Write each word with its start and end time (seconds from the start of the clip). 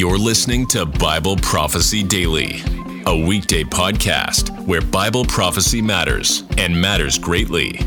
You're 0.00 0.16
listening 0.16 0.66
to 0.68 0.86
Bible 0.86 1.36
Prophecy 1.36 2.02
Daily, 2.02 2.62
a 3.04 3.14
weekday 3.14 3.64
podcast 3.64 4.48
where 4.66 4.80
Bible 4.80 5.26
prophecy 5.26 5.82
matters 5.82 6.42
and 6.56 6.74
matters 6.74 7.18
greatly. 7.18 7.78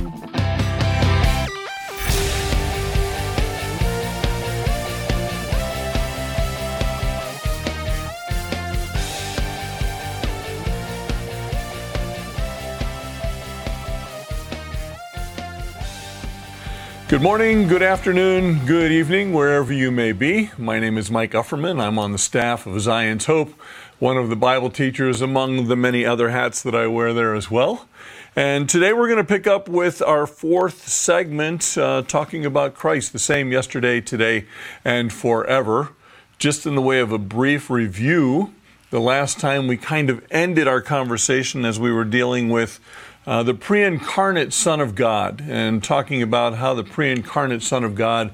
Morning, 17.23 17.69
good 17.69 17.81
afternoon, 17.81 18.65
good 18.65 18.91
evening, 18.91 19.31
wherever 19.31 19.71
you 19.71 19.89
may 19.89 20.11
be. 20.11 20.51
My 20.57 20.77
name 20.77 20.97
is 20.97 21.09
Mike 21.09 21.33
Ufferman. 21.33 21.79
I'm 21.79 21.97
on 21.97 22.11
the 22.11 22.17
staff 22.17 22.67
of 22.67 22.81
Zion's 22.81 23.27
Hope, 23.27 23.53
one 23.97 24.17
of 24.17 24.29
the 24.29 24.35
Bible 24.35 24.69
teachers 24.69 25.21
among 25.21 25.69
the 25.69 25.77
many 25.77 26.05
other 26.05 26.31
hats 26.31 26.61
that 26.63 26.75
I 26.75 26.87
wear 26.87 27.13
there 27.13 27.33
as 27.33 27.49
well. 27.49 27.87
And 28.35 28.67
today 28.67 28.91
we're 28.91 29.07
going 29.07 29.19
to 29.19 29.23
pick 29.23 29.47
up 29.47 29.69
with 29.69 30.01
our 30.01 30.27
fourth 30.27 30.85
segment, 30.89 31.77
uh, 31.77 32.01
talking 32.01 32.45
about 32.45 32.73
Christ, 32.73 33.13
the 33.13 33.19
same 33.19 33.53
yesterday, 33.53 34.01
today, 34.01 34.43
and 34.83 35.13
forever. 35.13 35.93
Just 36.39 36.65
in 36.65 36.75
the 36.75 36.81
way 36.81 36.99
of 36.99 37.13
a 37.13 37.17
brief 37.17 37.69
review, 37.69 38.53
the 38.89 38.99
last 38.99 39.39
time 39.39 39.67
we 39.67 39.77
kind 39.77 40.09
of 40.09 40.23
ended 40.29 40.67
our 40.67 40.81
conversation 40.81 41.63
as 41.63 41.79
we 41.79 41.89
were 41.89 42.03
dealing 42.03 42.49
with 42.49 42.81
uh, 43.25 43.43
the 43.43 43.53
pre 43.53 43.83
incarnate 43.83 44.53
Son 44.53 44.79
of 44.79 44.95
God 44.95 45.43
and 45.47 45.83
talking 45.83 46.21
about 46.21 46.55
how 46.55 46.73
the 46.73 46.83
pre 46.83 47.11
incarnate 47.11 47.61
Son 47.61 47.83
of 47.83 47.95
God 47.95 48.31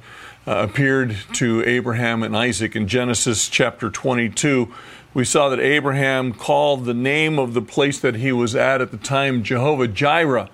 uh, 0.47 0.67
appeared 0.67 1.15
to 1.33 1.63
Abraham 1.65 2.23
and 2.23 2.35
Isaac 2.35 2.75
in 2.75 2.87
Genesis 2.87 3.49
chapter 3.49 3.89
22. 3.89 4.73
We 5.13 5.25
saw 5.25 5.49
that 5.49 5.59
Abraham 5.59 6.33
called 6.33 6.85
the 6.85 6.93
name 6.93 7.39
of 7.39 7.53
the 7.53 7.61
place 7.61 7.99
that 7.99 8.15
he 8.15 8.31
was 8.31 8.55
at 8.55 8.81
at 8.81 8.91
the 8.91 8.97
time 8.97 9.43
Jehovah 9.43 9.87
Jireh. 9.87 10.49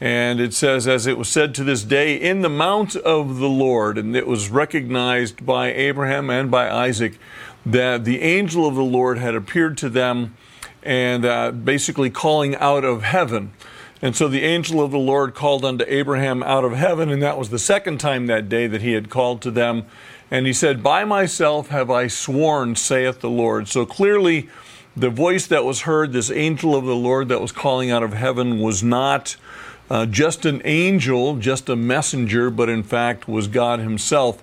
And 0.00 0.40
it 0.40 0.54
says, 0.54 0.88
as 0.88 1.06
it 1.06 1.18
was 1.18 1.28
said 1.28 1.54
to 1.56 1.64
this 1.64 1.82
day, 1.82 2.16
in 2.16 2.40
the 2.40 2.48
mount 2.48 2.96
of 2.96 3.38
the 3.38 3.48
Lord. 3.48 3.98
And 3.98 4.16
it 4.16 4.26
was 4.26 4.48
recognized 4.48 5.44
by 5.44 5.72
Abraham 5.72 6.30
and 6.30 6.50
by 6.50 6.70
Isaac 6.70 7.18
that 7.66 8.04
the 8.04 8.22
angel 8.22 8.66
of 8.66 8.74
the 8.74 8.82
Lord 8.82 9.18
had 9.18 9.34
appeared 9.34 9.76
to 9.78 9.90
them 9.90 10.36
and 10.82 11.24
uh, 11.26 11.50
basically 11.50 12.08
calling 12.08 12.56
out 12.56 12.84
of 12.84 13.02
heaven. 13.02 13.52
And 14.02 14.16
so 14.16 14.28
the 14.28 14.42
angel 14.42 14.82
of 14.82 14.90
the 14.90 14.98
Lord 14.98 15.34
called 15.34 15.64
unto 15.64 15.84
Abraham 15.86 16.42
out 16.42 16.64
of 16.64 16.72
heaven, 16.72 17.10
and 17.10 17.22
that 17.22 17.36
was 17.36 17.50
the 17.50 17.58
second 17.58 17.98
time 17.98 18.26
that 18.26 18.48
day 18.48 18.66
that 18.66 18.80
he 18.80 18.92
had 18.92 19.10
called 19.10 19.42
to 19.42 19.50
them. 19.50 19.84
And 20.30 20.46
he 20.46 20.52
said, 20.52 20.82
By 20.82 21.04
myself 21.04 21.68
have 21.68 21.90
I 21.90 22.06
sworn, 22.06 22.76
saith 22.76 23.20
the 23.20 23.28
Lord. 23.28 23.68
So 23.68 23.84
clearly, 23.84 24.48
the 24.96 25.10
voice 25.10 25.46
that 25.48 25.64
was 25.64 25.82
heard, 25.82 26.12
this 26.12 26.30
angel 26.30 26.74
of 26.74 26.84
the 26.84 26.96
Lord 26.96 27.28
that 27.28 27.40
was 27.40 27.52
calling 27.52 27.90
out 27.90 28.02
of 28.02 28.14
heaven, 28.14 28.58
was 28.58 28.82
not 28.82 29.36
uh, 29.90 30.06
just 30.06 30.46
an 30.46 30.62
angel, 30.64 31.36
just 31.36 31.68
a 31.68 31.76
messenger, 31.76 32.48
but 32.48 32.68
in 32.68 32.82
fact 32.82 33.28
was 33.28 33.48
God 33.48 33.80
Himself, 33.80 34.42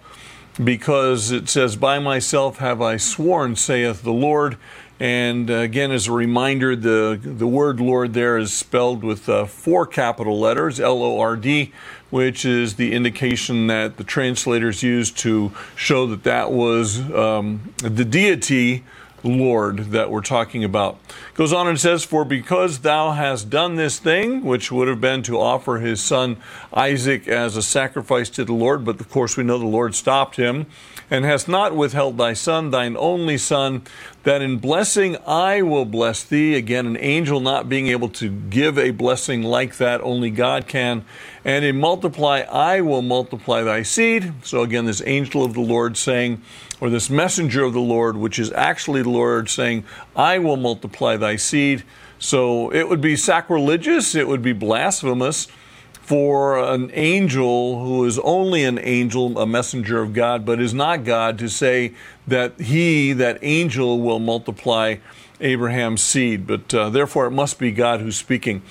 because 0.64 1.32
it 1.32 1.50
says, 1.50 1.76
By 1.76 1.98
myself 1.98 2.58
have 2.58 2.82
I 2.82 2.98
sworn, 2.98 3.56
saith 3.56 4.04
the 4.04 4.14
Lord. 4.14 4.58
And 5.00 5.52
uh, 5.52 5.56
again, 5.56 5.92
as 5.92 6.08
a 6.08 6.12
reminder, 6.12 6.76
the, 6.76 7.20
the 7.22 7.48
word 7.48 7.80
Lord 7.80 8.14
there 8.14 8.38
is 8.38 8.52
spelled 8.52 9.04
with 9.04 9.30
uh, 9.30 9.46
four 9.46 9.86
capital 9.86 10.40
letters, 10.40 10.80
L 10.80 11.04
O 11.04 11.20
R 11.20 11.36
D, 11.36 11.72
which 12.10 12.46
is 12.46 12.76
the 12.76 12.94
indication 12.94 13.68
that 13.68 13.98
the 13.98 14.04
translators 14.04 14.82
used 14.82 15.18
to 15.20 15.52
show 15.76 16.08
that 16.08 16.24
that 16.24 16.52
was 16.52 17.00
um, 17.12 17.74
the 17.78 18.06
deity 18.06 18.84
Lord 19.28 19.92
that 19.92 20.10
we're 20.10 20.22
talking 20.22 20.64
about. 20.64 20.98
Goes 21.34 21.54
on 21.54 21.68
and 21.68 21.80
says, 21.80 22.04
For 22.04 22.26
because 22.26 22.80
thou 22.80 23.12
hast 23.12 23.50
done 23.50 23.76
this 23.76 24.00
thing, 24.00 24.44
which 24.44 24.72
would 24.72 24.88
have 24.88 25.02
been 25.02 25.24
to 25.24 25.40
offer 25.40 25.78
his 25.78 26.02
son 26.02 26.38
Isaac 26.74 27.28
as 27.28 27.56
a 27.58 27.62
sacrifice 27.62 28.30
to 28.32 28.46
the 28.46 28.54
Lord, 28.54 28.86
but 28.86 29.00
of 29.00 29.10
course 29.10 29.38
we 29.38 29.44
know 29.44 29.58
the 29.58 29.66
Lord 29.66 29.96
stopped 29.96 30.36
him 30.36 30.68
and 31.10 31.24
hast 31.24 31.48
not 31.48 31.76
withheld 31.76 32.18
thy 32.18 32.34
son, 32.34 32.72
thine 32.72 32.98
only 32.98 33.38
son, 33.38 33.82
that 34.24 34.42
in 34.42 34.58
blessing 34.58 35.18
I 35.26 35.62
will 35.62 35.86
bless 35.86 36.24
thee. 36.24 36.56
Again, 36.56 36.86
an 36.86 36.98
angel 36.98 37.40
not 37.40 37.70
being 37.70 37.88
able 37.88 38.10
to 38.10 38.30
give 38.30 38.78
a 38.78 38.92
blessing 38.92 39.42
like 39.42 39.78
that, 39.78 40.02
only 40.02 40.30
God 40.30 40.68
can. 40.68 41.06
And 41.46 41.64
in 41.64 41.80
multiply 41.80 42.42
I 42.42 42.82
will 42.82 43.02
multiply 43.02 43.64
thy 43.64 43.84
seed. 43.84 44.34
So 44.44 44.64
again, 44.64 44.86
this 44.86 45.02
angel 45.06 45.46
of 45.46 45.54
the 45.54 45.62
Lord 45.62 45.96
saying, 45.96 46.42
or 46.80 46.90
this 46.90 47.10
messenger 47.10 47.64
of 47.64 47.74
the 47.74 47.80
Lord, 47.80 48.18
which 48.18 48.40
is 48.40 48.52
actually 48.52 49.02
the 49.02 49.10
Lord 49.10 49.50
saying, 49.50 49.84
I 50.16 50.40
will 50.40 50.58
multiply 50.58 51.18
thy 51.18 51.36
seed. 51.36 51.84
So 52.20 52.72
it 52.72 52.88
would 52.90 53.02
be 53.02 53.16
sacrilegious, 53.16 54.16
it 54.16 54.28
would 54.28 54.42
be 54.42 54.54
blasphemous 54.54 55.48
for 56.08 56.58
an 56.58 56.90
angel 56.94 57.84
who 57.84 58.06
is 58.06 58.18
only 58.20 58.64
an 58.64 58.80
angel, 58.80 59.38
a 59.38 59.46
messenger 59.46 60.02
of 60.02 60.14
God, 60.14 60.46
but 60.46 60.62
is 60.62 60.74
not 60.74 61.04
God, 61.04 61.38
to 61.40 61.50
say 61.50 61.94
that 62.26 62.62
he, 62.62 63.12
that 63.12 63.40
angel, 63.42 64.00
will 64.00 64.20
multiply 64.20 64.96
Abraham's 65.42 66.02
seed. 66.02 66.48
But 66.48 66.74
uh, 66.74 66.90
therefore, 66.90 67.28
it 67.28 67.32
must 67.32 67.60
be 67.60 67.72
God 67.72 68.00
who's 68.00 68.16
speaking. 68.16 68.62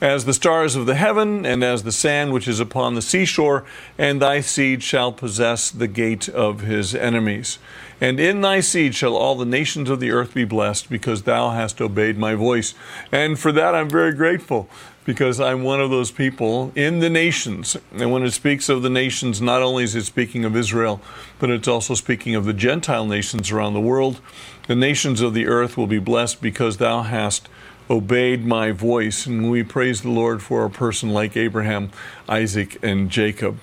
As 0.00 0.26
the 0.26 0.34
stars 0.34 0.76
of 0.76 0.84
the 0.84 0.94
heaven, 0.94 1.46
and 1.46 1.64
as 1.64 1.82
the 1.82 1.92
sand 1.92 2.32
which 2.32 2.46
is 2.46 2.60
upon 2.60 2.94
the 2.94 3.02
seashore, 3.02 3.64
and 3.96 4.20
thy 4.20 4.40
seed 4.40 4.82
shall 4.82 5.10
possess 5.10 5.70
the 5.70 5.88
gate 5.88 6.28
of 6.28 6.60
his 6.60 6.94
enemies. 6.94 7.58
And 7.98 8.20
in 8.20 8.42
thy 8.42 8.60
seed 8.60 8.94
shall 8.94 9.16
all 9.16 9.36
the 9.36 9.46
nations 9.46 9.88
of 9.88 10.00
the 10.00 10.10
earth 10.10 10.34
be 10.34 10.44
blessed, 10.44 10.90
because 10.90 11.22
thou 11.22 11.50
hast 11.50 11.80
obeyed 11.80 12.18
my 12.18 12.34
voice. 12.34 12.74
And 13.10 13.38
for 13.38 13.52
that 13.52 13.74
I'm 13.74 13.88
very 13.88 14.12
grateful 14.12 14.68
because 15.06 15.40
I'm 15.40 15.62
one 15.62 15.80
of 15.80 15.88
those 15.88 16.10
people 16.10 16.72
in 16.74 16.98
the 16.98 17.08
nations. 17.08 17.76
And 17.92 18.10
when 18.10 18.24
it 18.24 18.32
speaks 18.32 18.68
of 18.68 18.82
the 18.82 18.90
nations, 18.90 19.40
not 19.40 19.62
only 19.62 19.84
is 19.84 19.94
it 19.94 20.04
speaking 20.04 20.44
of 20.44 20.56
Israel, 20.56 21.00
but 21.38 21.48
it's 21.48 21.68
also 21.68 21.94
speaking 21.94 22.34
of 22.34 22.44
the 22.44 22.52
Gentile 22.52 23.06
nations 23.06 23.52
around 23.52 23.74
the 23.74 23.80
world. 23.80 24.20
The 24.66 24.74
nations 24.74 25.20
of 25.20 25.32
the 25.32 25.46
earth 25.46 25.76
will 25.76 25.86
be 25.86 26.00
blessed 26.00 26.42
because 26.42 26.78
thou 26.78 27.02
hast 27.02 27.48
obeyed 27.88 28.44
my 28.44 28.72
voice. 28.72 29.26
And 29.26 29.50
we 29.50 29.62
praise 29.62 30.02
the 30.02 30.10
Lord 30.10 30.42
for 30.42 30.64
a 30.64 30.70
person 30.70 31.10
like 31.10 31.36
Abraham, 31.36 31.90
Isaac, 32.28 32.78
and 32.82 33.10
Jacob. 33.10 33.58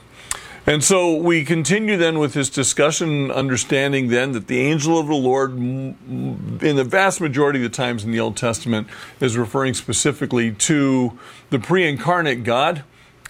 And 0.66 0.82
so 0.82 1.14
we 1.14 1.44
continue 1.44 1.98
then 1.98 2.20
with 2.20 2.34
this 2.34 2.50
discussion, 2.50 3.30
understanding 3.30 4.08
then 4.08 4.32
that 4.32 4.48
the 4.48 4.62
angel 4.62 4.98
of 4.98 5.08
the 5.08 5.16
Lord, 5.16 5.52
in 5.52 6.58
the 6.60 6.86
vast 6.86 7.20
majority 7.20 7.60
of 7.60 7.70
the 7.70 7.76
times 7.76 8.06
in 8.06 8.12
the 8.12 8.20
Old 8.22 8.38
Testament, 8.38 8.88
is 9.20 9.36
referring 9.36 9.74
specifically 9.74 10.54
to 10.54 11.20
the 11.50 11.60
pre 11.60 11.86
incarnate 11.86 12.46
God. 12.46 12.84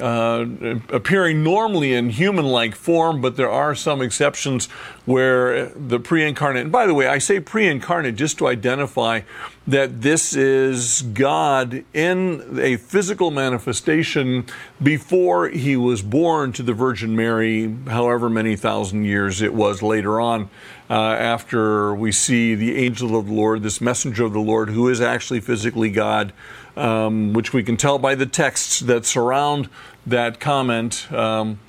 Uh, 0.04 0.80
appearing 0.90 1.44
normally 1.44 1.94
in 1.94 2.10
human 2.10 2.44
like 2.44 2.76
form, 2.76 3.22
but 3.22 3.38
there 3.38 3.50
are 3.50 3.74
some 3.74 4.02
exceptions 4.02 4.66
where 5.06 5.68
the 5.68 5.98
pre 5.98 6.28
incarnate, 6.28 6.64
and 6.64 6.74
by 6.74 6.86
the 6.86 6.94
way, 6.94 7.08
I 7.08 7.20
say 7.20 7.40
pre 7.40 7.68
incarnate 7.68 8.18
just 8.18 8.38
to 8.40 8.48
identify 8.48 9.22
that 9.66 10.02
this 10.02 10.36
is 10.36 11.04
God 11.04 11.86
in 11.94 12.60
a 12.60 12.76
physical 12.76 13.32
manifestation 13.32 14.46
before 14.82 15.48
he 15.48 15.78
was 15.78 16.02
born 16.02 16.52
to 16.52 16.64
the 16.64 16.74
Virgin 16.74 17.16
Mary, 17.16 17.74
however 17.88 18.30
many 18.30 18.58
thousand 18.58 19.06
years 19.06 19.42
it 19.42 19.54
was 19.54 19.82
later 19.82 20.20
on, 20.20 20.50
uh, 20.90 20.94
after 20.94 21.96
we 21.96 22.12
see 22.12 22.56
the 22.56 22.76
angel 22.76 23.18
of 23.18 23.28
the 23.28 23.34
Lord, 23.34 23.64
this 23.64 23.80
messenger 23.80 24.26
of 24.26 24.34
the 24.34 24.40
Lord, 24.40 24.70
who 24.70 24.90
is 24.90 25.00
actually 25.00 25.40
physically 25.40 25.90
God, 25.90 26.34
um, 26.76 27.34
which 27.34 27.54
we 27.54 27.64
can 27.64 27.78
tell 27.78 27.98
by 27.98 28.16
the 28.16 28.26
texts 28.26 28.80
that 28.82 29.06
surround 29.06 29.70
that 30.06 30.40
comment. 30.40 31.12
Um, 31.12 31.60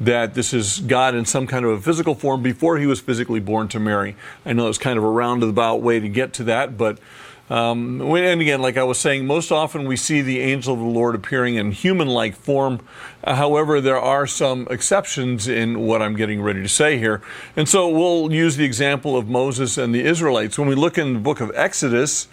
that 0.00 0.34
this 0.34 0.52
is 0.52 0.80
God 0.80 1.14
in 1.14 1.24
some 1.24 1.46
kind 1.46 1.64
of 1.64 1.70
a 1.70 1.80
physical 1.80 2.16
form 2.16 2.42
before 2.42 2.76
he 2.76 2.86
was 2.86 3.00
physically 3.00 3.38
born 3.38 3.68
to 3.68 3.78
Mary. 3.78 4.16
I 4.44 4.52
know 4.52 4.68
it's 4.68 4.78
kind 4.78 4.98
of 4.98 5.04
a 5.04 5.08
roundabout 5.08 5.76
way 5.76 6.00
to 6.00 6.08
get 6.08 6.32
to 6.34 6.44
that, 6.44 6.76
but 6.76 6.98
um, 7.52 8.00
and 8.00 8.40
again, 8.40 8.62
like 8.62 8.78
I 8.78 8.82
was 8.82 8.98
saying, 8.98 9.26
most 9.26 9.52
often 9.52 9.84
we 9.86 9.96
see 9.96 10.22
the 10.22 10.40
angel 10.40 10.72
of 10.72 10.80
the 10.80 10.86
Lord 10.86 11.14
appearing 11.14 11.56
in 11.56 11.72
human 11.72 12.08
like 12.08 12.34
form. 12.34 12.80
However, 13.22 13.78
there 13.78 13.98
are 13.98 14.26
some 14.26 14.66
exceptions 14.70 15.48
in 15.48 15.80
what 15.80 16.00
I'm 16.00 16.16
getting 16.16 16.40
ready 16.40 16.62
to 16.62 16.68
say 16.68 16.96
here. 16.96 17.20
And 17.54 17.68
so 17.68 17.90
we'll 17.90 18.32
use 18.32 18.56
the 18.56 18.64
example 18.64 19.18
of 19.18 19.28
Moses 19.28 19.76
and 19.76 19.94
the 19.94 20.02
Israelites. 20.02 20.58
When 20.58 20.66
we 20.66 20.74
look 20.74 20.96
in 20.96 21.12
the 21.12 21.18
book 21.18 21.42
of 21.42 21.52
Exodus, 21.54 22.26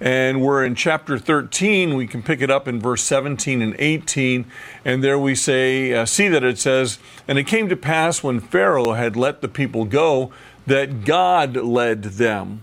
and 0.00 0.42
we're 0.42 0.64
in 0.64 0.74
chapter 0.74 1.18
13, 1.18 1.94
we 1.94 2.06
can 2.06 2.22
pick 2.22 2.40
it 2.40 2.50
up 2.50 2.66
in 2.66 2.80
verse 2.80 3.02
17 3.02 3.62
and 3.62 3.76
18. 3.78 4.44
And 4.84 5.02
there 5.02 5.18
we 5.18 5.34
say, 5.34 5.92
uh, 5.92 6.04
see 6.04 6.28
that 6.28 6.42
it 6.44 6.58
says, 6.58 6.98
And 7.28 7.38
it 7.38 7.44
came 7.44 7.68
to 7.68 7.76
pass 7.76 8.22
when 8.22 8.40
Pharaoh 8.40 8.92
had 8.92 9.16
let 9.16 9.40
the 9.40 9.48
people 9.48 9.84
go, 9.84 10.32
that 10.66 11.04
God 11.04 11.56
led 11.56 12.02
them 12.04 12.62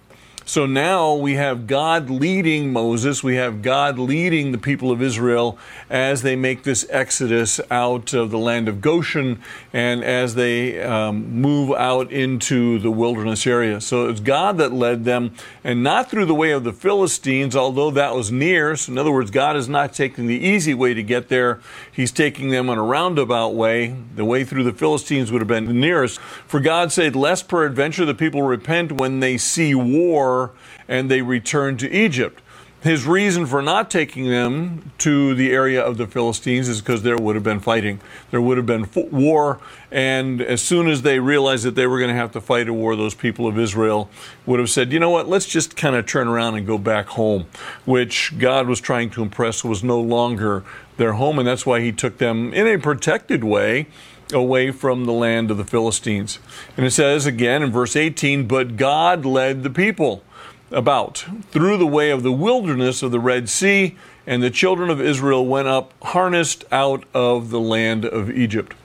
So 0.52 0.66
now 0.66 1.14
we 1.14 1.36
have 1.36 1.66
God 1.66 2.10
leading 2.10 2.74
Moses, 2.74 3.24
we 3.24 3.38
have 3.38 3.62
God 3.62 3.98
leading 3.98 4.52
the 4.52 4.58
people 4.58 4.92
of 4.92 5.02
Israel 5.02 5.58
as 5.90 6.24
they 6.24 6.36
make 6.36 6.64
this 6.64 6.86
exodus 6.90 7.62
out 7.72 8.14
of 8.14 8.32
the 8.32 8.38
land 8.38 8.68
of 8.68 8.82
Goshen 8.82 9.42
and 9.72 10.04
as 10.04 10.36
they 10.36 10.84
um, 10.84 11.40
move 11.40 11.72
out 11.72 12.12
into 12.12 12.80
the 12.80 12.92
wilderness 12.92 13.48
area. 13.48 13.80
So 13.80 14.10
it's 14.10 14.20
God 14.20 14.58
that 14.58 14.74
led 14.74 15.06
them, 15.06 15.34
and 15.64 15.84
not 15.84 16.12
through 16.12 16.26
the 16.26 16.36
way 16.36 16.52
of 16.52 16.66
the 16.66 16.74
Philistines, 16.74 17.56
although 17.56 17.92
that 17.92 18.14
was 18.14 18.30
near. 18.30 18.76
So, 18.76 18.92
in 18.92 18.98
other 18.98 19.14
words, 19.14 19.32
God 19.32 19.56
is 19.56 19.70
not 19.70 19.94
taking 19.94 20.28
the 20.28 20.36
easy 20.36 20.74
way 20.74 20.94
to 20.94 21.02
get 21.02 21.30
there, 21.30 21.62
He's 21.90 22.12
taking 22.12 22.50
them 22.50 22.70
on 22.70 22.78
a 22.78 22.84
roundabout 22.84 23.56
way. 23.56 23.96
The 24.18 24.26
way 24.26 24.44
through 24.44 24.66
the 24.66 24.74
Philistines 24.74 25.32
would 25.32 25.40
have 25.40 25.48
been 25.48 25.68
the 25.68 25.74
nearest. 25.74 26.20
For 26.20 26.60
God 26.60 26.92
said, 26.92 27.16
Lest 27.16 27.48
peradventure 27.48 28.04
the 28.04 28.14
people 28.14 28.42
repent 28.42 28.92
when 28.92 29.22
they 29.22 29.38
see 29.38 29.74
war 29.74 30.41
and 30.88 31.12
they 31.12 31.22
returned 31.22 31.80
to 31.80 31.90
Egypt. 31.92 32.42
His 32.82 33.06
reason 33.06 33.46
for 33.46 33.62
not 33.62 33.92
taking 33.92 34.28
them 34.28 34.92
to 34.98 35.36
the 35.36 35.52
area 35.52 35.80
of 35.80 35.98
the 35.98 36.08
Philistines 36.08 36.68
is 36.68 36.82
because 36.82 37.04
there 37.04 37.16
would 37.16 37.36
have 37.36 37.44
been 37.44 37.60
fighting. 37.60 38.02
There 38.32 38.42
would 38.42 38.58
have 38.58 38.66
been 38.66 38.90
war, 39.12 39.60
and 39.92 40.42
as 40.42 40.64
soon 40.64 40.88
as 40.88 41.04
they 41.04 41.20
realized 41.20 41.64
that 41.64 41.76
they 41.76 41.86
were 41.86 42.00
going 42.00 42.10
to 42.10 42.16
have 42.16 42.32
to 42.32 42.42
fight 42.42 42.68
a 42.68 42.74
war, 42.74 42.96
those 42.96 43.14
people 43.14 43.46
of 43.46 43.60
Israel 43.60 44.10
would 44.48 44.60
have 44.60 44.70
said, 44.70 44.92
you 44.92 45.00
know 45.00 45.12
what, 45.12 45.30
let's 45.30 45.46
just 45.46 45.78
kind 45.78 45.96
of 45.96 46.08
turn 46.08 46.28
around 46.28 46.56
and 46.56 46.66
go 46.66 46.80
back 46.80 47.06
home, 47.10 47.46
which 47.86 48.34
God 48.40 48.68
was 48.68 48.82
trying 48.82 49.12
to 49.12 49.22
impress 49.22 49.64
was 49.64 49.84
no 49.84 50.02
longer 50.02 50.64
their 50.98 51.14
home, 51.14 51.38
and 51.38 51.48
that's 51.48 51.68
why 51.68 51.82
He 51.82 51.92
took 51.92 52.18
them 52.18 52.52
in 52.52 52.66
a 52.66 52.80
protected 52.80 53.44
way 53.44 53.86
away 54.34 54.72
from 54.72 55.06
the 55.06 55.14
land 55.14 55.52
of 55.52 55.58
the 55.58 55.66
Philistines. 55.66 56.40
And 56.78 56.86
it 56.86 56.92
says 56.92 57.28
again 57.28 57.62
in 57.62 57.72
verse 57.72 57.96
18, 57.96 58.48
But 58.48 58.76
God 58.76 59.24
led 59.24 59.62
the 59.62 59.70
people 59.70 60.24
about 60.72 61.26
through 61.50 61.78
the 61.78 61.88
way 61.88 62.12
of 62.12 62.24
the 62.24 62.32
wilderness 62.32 63.04
of 63.04 63.12
the 63.12 63.20
Red 63.20 63.50
Sea, 63.50 63.96
and 64.26 64.42
the 64.42 64.50
children 64.50 64.90
of 64.90 65.02
Israel 65.02 65.46
went 65.46 65.68
up 65.68 65.94
harnessed 66.02 66.64
out 66.72 67.04
of 67.14 67.50
the 67.50 67.60
land 67.60 68.06
of 68.06 68.30
Egypt. 68.30 68.76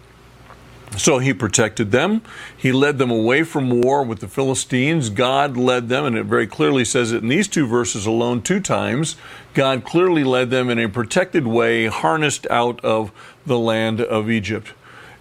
So 0.96 1.18
he 1.18 1.34
protected 1.34 1.90
them. 1.90 2.22
He 2.56 2.72
led 2.72 2.96
them 2.96 3.10
away 3.10 3.42
from 3.42 3.82
war 3.82 4.02
with 4.02 4.20
the 4.20 4.28
Philistines. 4.28 5.10
God 5.10 5.56
led 5.56 5.88
them, 5.88 6.04
and 6.04 6.16
it 6.16 6.24
very 6.24 6.46
clearly 6.46 6.84
says 6.84 7.12
it 7.12 7.22
in 7.22 7.28
these 7.28 7.48
two 7.48 7.66
verses 7.66 8.06
alone, 8.06 8.40
two 8.40 8.60
times. 8.60 9.16
God 9.52 9.84
clearly 9.84 10.24
led 10.24 10.50
them 10.50 10.70
in 10.70 10.78
a 10.78 10.88
protected 10.88 11.46
way, 11.46 11.86
harnessed 11.86 12.46
out 12.50 12.82
of 12.84 13.12
the 13.44 13.58
land 13.58 14.00
of 14.00 14.30
Egypt. 14.30 14.72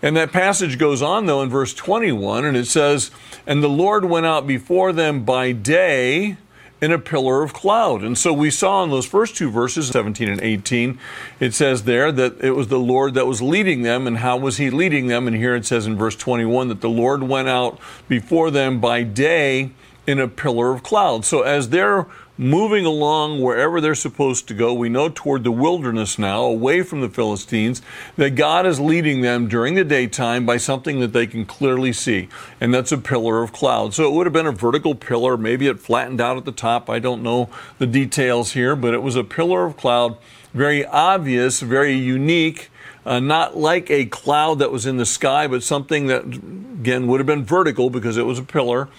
And 0.01 0.15
that 0.15 0.31
passage 0.31 0.77
goes 0.77 1.01
on, 1.01 1.25
though, 1.25 1.41
in 1.41 1.49
verse 1.49 1.73
21, 1.73 2.45
and 2.45 2.55
it 2.55 2.67
says, 2.67 3.11
And 3.45 3.61
the 3.61 3.67
Lord 3.67 4.05
went 4.05 4.25
out 4.25 4.45
before 4.47 4.93
them 4.93 5.25
by 5.25 5.51
day 5.51 6.37
in 6.85 6.91
a 6.91 6.99
pillar 6.99 7.41
of 7.41 7.51
cloud. 7.51 8.03
And 8.03 8.15
so 8.15 8.31
we 8.31 8.51
saw 8.51 8.83
in 8.83 8.91
those 8.91 9.07
first 9.07 9.35
two 9.35 9.49
verses, 9.49 9.87
17 9.87 10.29
and 10.29 10.39
18, 10.39 10.99
it 11.39 11.55
says 11.55 11.85
there 11.85 12.11
that 12.11 12.39
it 12.41 12.51
was 12.51 12.67
the 12.67 12.77
Lord 12.77 13.15
that 13.15 13.25
was 13.25 13.41
leading 13.41 13.81
them. 13.81 14.05
And 14.05 14.19
how 14.19 14.37
was 14.37 14.57
He 14.57 14.69
leading 14.69 15.07
them? 15.07 15.25
And 15.25 15.35
here 15.35 15.55
it 15.55 15.65
says 15.65 15.87
in 15.87 15.97
verse 15.97 16.15
21 16.15 16.67
that 16.67 16.81
the 16.81 16.89
Lord 16.89 17.23
went 17.23 17.47
out 17.47 17.79
before 18.07 18.51
them 18.51 18.79
by 18.79 19.01
day 19.01 19.71
in 20.05 20.19
a 20.19 20.27
pillar 20.27 20.73
of 20.73 20.83
cloud. 20.83 21.25
So 21.25 21.41
as 21.41 21.69
they're 21.69 22.05
moving 22.37 22.85
along 22.85 23.41
wherever 23.41 23.79
they're 23.79 23.95
supposed 23.95 24.47
to 24.47 24.53
go. 24.53 24.73
We 24.73 24.89
know 24.89 25.09
toward 25.09 25.43
the 25.43 25.51
wilderness 25.51 26.19
now, 26.19 26.43
away 26.43 26.81
from 26.81 27.01
the 27.01 27.09
Philistines, 27.09 27.81
that 28.17 28.31
God 28.31 28.65
is 28.65 28.79
leading 28.79 29.21
them 29.21 29.47
during 29.47 29.75
the 29.75 29.83
daytime 29.83 30.45
by 30.45 30.57
something 30.57 30.99
that 30.99 31.13
they 31.13 31.27
can 31.27 31.45
clearly 31.45 31.93
see, 31.93 32.27
and 32.59 32.73
that's 32.73 32.91
a 32.91 32.97
pillar 32.97 33.41
of 33.41 33.53
cloud. 33.53 33.93
So 33.93 34.07
it 34.07 34.13
would 34.13 34.25
have 34.25 34.33
been 34.33 34.47
a 34.47 34.51
vertical 34.51 34.95
pillar, 34.95 35.37
maybe 35.37 35.67
it 35.67 35.79
flattened 35.79 36.19
out 36.19 36.37
at 36.37 36.45
the 36.45 36.51
top. 36.51 36.89
I 36.89 36.99
don't 36.99 37.23
know 37.23 37.49
the 37.77 37.87
details 37.87 38.51
here, 38.51 38.75
but 38.75 38.93
it 38.93 39.01
was 39.01 39.15
a 39.15 39.23
pillar 39.23 39.65
of 39.65 39.77
cloud, 39.77 40.17
very 40.53 40.85
obvious, 40.85 41.61
very 41.61 41.93
unique. 41.93 42.69
Uh, 43.05 43.19
not 43.19 43.55
like 43.55 43.91
a 43.91 44.07
cloud 44.07 44.57
that 44.57 44.71
was 44.71 44.87
in 44.87 44.97
the 44.97 45.05
sky, 45.05 45.45
but 45.45 45.61
something 45.61 46.07
that, 46.07 46.25
again, 46.25 47.05
would 47.05 47.19
have 47.19 47.27
been 47.27 47.45
vertical 47.45 47.91
because 47.91 48.17
it 48.17 48.25
was 48.25 48.39
a 48.39 48.43
pillar 48.43 48.89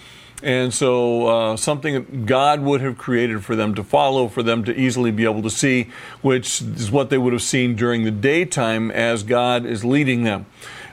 and 0.43 0.71
so, 0.71 1.27
uh, 1.27 1.57
something 1.57 1.95
that 1.95 2.25
God 2.25 2.61
would 2.61 2.81
have 2.81 2.97
created 2.97 3.43
for 3.43 3.55
them 3.55 3.73
to 3.73 3.83
follow, 3.83 4.27
for 4.27 4.43
them 4.43 4.63
to 4.65 4.79
easily 4.79 5.09
be 5.09 5.23
able 5.23 5.41
to 5.41 5.49
see, 5.49 5.87
which 6.21 6.61
is 6.61 6.91
what 6.91 7.09
they 7.09 7.17
would 7.17 7.33
have 7.33 7.41
seen 7.41 7.75
during 7.75 8.03
the 8.03 8.11
daytime 8.11 8.91
as 8.91 9.23
God 9.23 9.65
is 9.65 9.83
leading 9.83 10.23
them. 10.23 10.45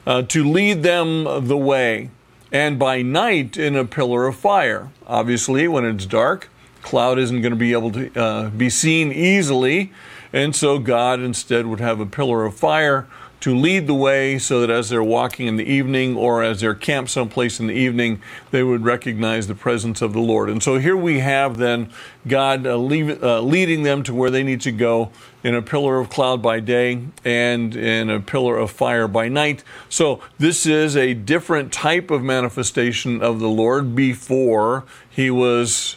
Uh, 0.07 0.23
to 0.23 0.45
lead 0.45 0.83
them 0.83 1.25
the 1.47 1.57
way, 1.57 2.11
and 2.53 2.79
by 2.79 3.03
night 3.03 3.57
in 3.57 3.77
a 3.77 3.85
pillar 3.85 4.27
of 4.27 4.37
fire. 4.37 4.91
Obviously, 5.07 5.69
when 5.69 5.85
it's 5.85 6.07
dark, 6.07 6.49
cloud 6.83 7.19
isn't 7.19 7.43
going 7.43 7.53
to 7.53 7.57
be 7.57 7.73
able 7.73 7.91
to 7.93 8.19
uh, 8.19 8.49
be 8.51 8.71
seen 8.71 9.13
easily, 9.13 9.93
and 10.33 10.55
so 10.55 10.79
God 10.79 11.21
instead 11.21 11.67
would 11.67 11.81
have 11.81 12.01
a 12.01 12.07
pillar 12.07 12.45
of 12.45 12.55
fire 12.55 13.07
to 13.41 13.55
lead 13.55 13.87
the 13.87 13.95
way 13.95 14.39
so 14.39 14.61
that 14.61 14.71
as 14.71 14.89
they're 14.89 15.03
walking 15.03 15.47
in 15.47 15.57
the 15.57 15.65
evening 15.65 16.17
or 16.17 16.43
as 16.43 16.61
they're 16.61 16.75
camped 16.75 17.11
someplace 17.11 17.61
in 17.61 17.67
the 17.67 17.75
evening, 17.75 18.23
they 18.51 18.63
would 18.63 18.85
recognize 18.85 19.47
the 19.47 19.55
presence 19.55 20.01
of 20.01 20.13
the 20.13 20.21
Lord. 20.21 20.49
And 20.49 20.63
so 20.63 20.79
here 20.79 20.97
we 20.97 21.21
have 21.21 21.59
then 21.59 21.91
God 22.27 22.67
uh, 22.67 22.77
leave, 22.77 23.23
uh, 23.23 23.41
leading 23.41 23.83
them 23.83 24.03
to 24.05 24.15
where 24.15 24.31
they 24.31 24.43
need 24.43 24.63
to 24.63 24.73
go 24.73 25.11
in 25.43 25.55
a 25.55 25.61
pillar 25.61 25.99
of 25.99 26.09
cloud 26.09 26.41
by 26.41 26.61
day 26.61 27.07
and 27.25 27.77
in 27.77 28.09
a 28.09 28.19
pillar 28.19 28.57
of 28.57 28.71
fire 28.71 29.07
by 29.07 29.29
night. 29.29 29.63
So 29.91 30.21
this 30.39 30.65
is 30.65 30.97
a 30.97 31.13
different 31.13 31.71
type 31.71 32.11
of 32.11 32.23
manifestation 32.23 33.23
of 33.23 33.41
the 33.41 33.49
Lord 33.49 33.95
before 33.95 34.85
he 35.11 35.31
was 35.31 35.97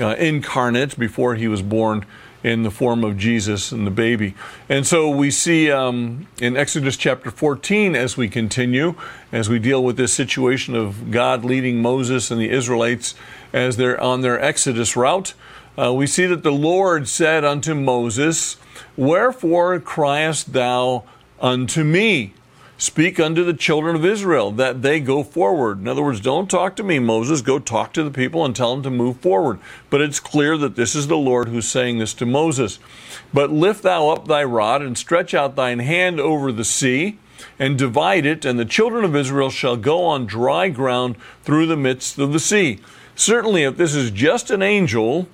uh, 0.00 0.16
incarnate, 0.16 0.98
before 0.98 1.36
he 1.36 1.46
was 1.46 1.62
born 1.62 2.04
in 2.42 2.62
the 2.62 2.70
form 2.70 3.04
of 3.04 3.18
Jesus 3.18 3.72
and 3.72 3.86
the 3.86 3.90
baby. 3.90 4.34
And 4.68 4.86
so 4.86 5.10
we 5.10 5.30
see 5.30 5.70
um, 5.70 6.26
in 6.40 6.56
Exodus 6.56 6.96
chapter 6.96 7.30
14, 7.30 7.94
as 7.94 8.16
we 8.16 8.28
continue, 8.28 8.94
as 9.30 9.48
we 9.48 9.58
deal 9.58 9.84
with 9.84 9.96
this 9.96 10.12
situation 10.12 10.74
of 10.74 11.10
God 11.10 11.44
leading 11.44 11.82
Moses 11.82 12.30
and 12.30 12.40
the 12.40 12.50
Israelites 12.50 13.14
as 13.52 13.76
they're 13.76 14.00
on 14.00 14.22
their 14.22 14.40
Exodus 14.40 14.96
route, 14.96 15.34
uh, 15.78 15.92
we 15.92 16.06
see 16.06 16.26
that 16.26 16.42
the 16.42 16.52
Lord 16.52 17.08
said 17.08 17.44
unto 17.44 17.74
Moses, 17.74 18.56
Wherefore 18.96 19.78
criest 19.80 20.52
thou 20.52 21.04
unto 21.40 21.84
me? 21.84 22.34
Speak 22.80 23.20
unto 23.20 23.44
the 23.44 23.52
children 23.52 23.94
of 23.94 24.06
Israel 24.06 24.50
that 24.52 24.80
they 24.80 25.00
go 25.00 25.22
forward. 25.22 25.80
In 25.80 25.86
other 25.86 26.02
words, 26.02 26.18
don't 26.18 26.48
talk 26.48 26.76
to 26.76 26.82
me, 26.82 26.98
Moses. 26.98 27.42
Go 27.42 27.58
talk 27.58 27.92
to 27.92 28.02
the 28.02 28.10
people 28.10 28.42
and 28.42 28.56
tell 28.56 28.72
them 28.72 28.82
to 28.84 28.90
move 28.90 29.18
forward. 29.18 29.58
But 29.90 30.00
it's 30.00 30.18
clear 30.18 30.56
that 30.56 30.76
this 30.76 30.94
is 30.94 31.06
the 31.06 31.18
Lord 31.18 31.48
who's 31.48 31.68
saying 31.68 31.98
this 31.98 32.14
to 32.14 32.24
Moses. 32.24 32.78
But 33.34 33.52
lift 33.52 33.82
thou 33.82 34.08
up 34.08 34.26
thy 34.26 34.42
rod 34.44 34.80
and 34.80 34.96
stretch 34.96 35.34
out 35.34 35.56
thine 35.56 35.80
hand 35.80 36.20
over 36.20 36.50
the 36.50 36.64
sea 36.64 37.18
and 37.58 37.76
divide 37.76 38.24
it, 38.24 38.46
and 38.46 38.58
the 38.58 38.64
children 38.64 39.04
of 39.04 39.14
Israel 39.14 39.50
shall 39.50 39.76
go 39.76 40.02
on 40.06 40.24
dry 40.24 40.70
ground 40.70 41.16
through 41.42 41.66
the 41.66 41.76
midst 41.76 42.18
of 42.18 42.32
the 42.32 42.40
sea. 42.40 42.78
Certainly, 43.14 43.64
if 43.64 43.76
this 43.76 43.94
is 43.94 44.10
just 44.10 44.50
an 44.50 44.62
angel, 44.62 45.28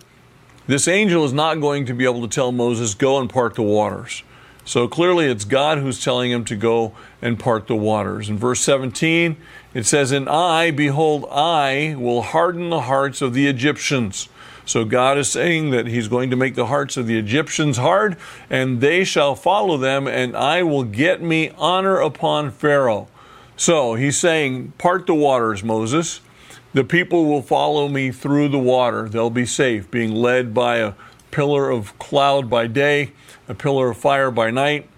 this 0.67 0.89
angel 0.89 1.25
is 1.25 1.33
not 1.33 1.61
going 1.61 1.87
to 1.87 1.95
be 1.95 2.07
able 2.07 2.23
to 2.23 2.35
tell 2.35 2.51
Moses, 2.51 2.95
Go 2.95 3.21
and 3.21 3.31
part 3.31 3.55
the 3.55 3.63
waters. 3.63 4.25
So 4.67 4.89
clearly, 4.89 5.27
it's 5.27 5.45
God 5.45 5.79
who's 5.79 6.03
telling 6.03 6.33
him 6.33 6.45
to 6.47 6.57
go 6.57 6.93
and 7.23 7.39
part 7.39 7.69
the 7.69 7.77
waters. 7.77 8.29
In 8.29 8.37
verse 8.37 8.61
17, 8.61 9.37
it 9.75 9.87
says, 9.87 10.11
And 10.11 10.29
I, 10.29 10.73
behold, 10.73 11.25
I 11.31 11.95
will 11.97 12.23
harden 12.23 12.71
the 12.71 12.81
hearts 12.83 13.23
of 13.23 13.33
the 13.33 13.47
Egyptians. 13.47 14.29
So 14.65 14.85
God 14.85 15.19
is 15.19 15.31
saying 15.31 15.71
that 15.71 15.87
He's 15.87 16.09
going 16.09 16.31
to 16.31 16.37
make 16.37 16.57
the 16.57 16.67
hearts 16.67 16.97
of 16.97 17.07
the 17.07 17.17
Egyptians 17.17 17.77
hard, 17.77 18.17
and 18.51 18.81
they 18.81 19.05
shall 19.05 19.37
follow 19.37 19.77
them, 19.77 20.09
and 20.09 20.37
I 20.37 20.65
will 20.65 20.83
get 20.83 21.23
me 21.23 21.53
honor 21.57 22.01
upon 22.01 22.51
Pharaoh. 22.51 23.07
So 23.57 23.95
He's 23.95 24.19
saying, 24.19 24.73
Part 24.79 25.07
the 25.07 25.15
waters, 25.15 25.63
Moses. 25.63 26.21
The 26.75 26.83
people 26.83 27.27
will 27.27 27.41
follow 27.41 27.87
me 27.89 28.11
through 28.11 28.49
the 28.49 28.59
water. 28.59 29.09
They'll 29.09 29.31
be 29.31 29.47
safe, 29.47 29.89
being 29.91 30.11
led 30.11 30.53
by 30.53 30.79
a 30.79 30.95
pillar 31.37 31.69
of 31.69 31.99
cloud 31.99 32.49
by 32.49 32.67
day 32.67 33.13
a 33.47 33.55
pillar 33.55 33.91
of 33.91 33.97
fire 33.99 34.31
by 34.31 34.51
night. 34.51 34.89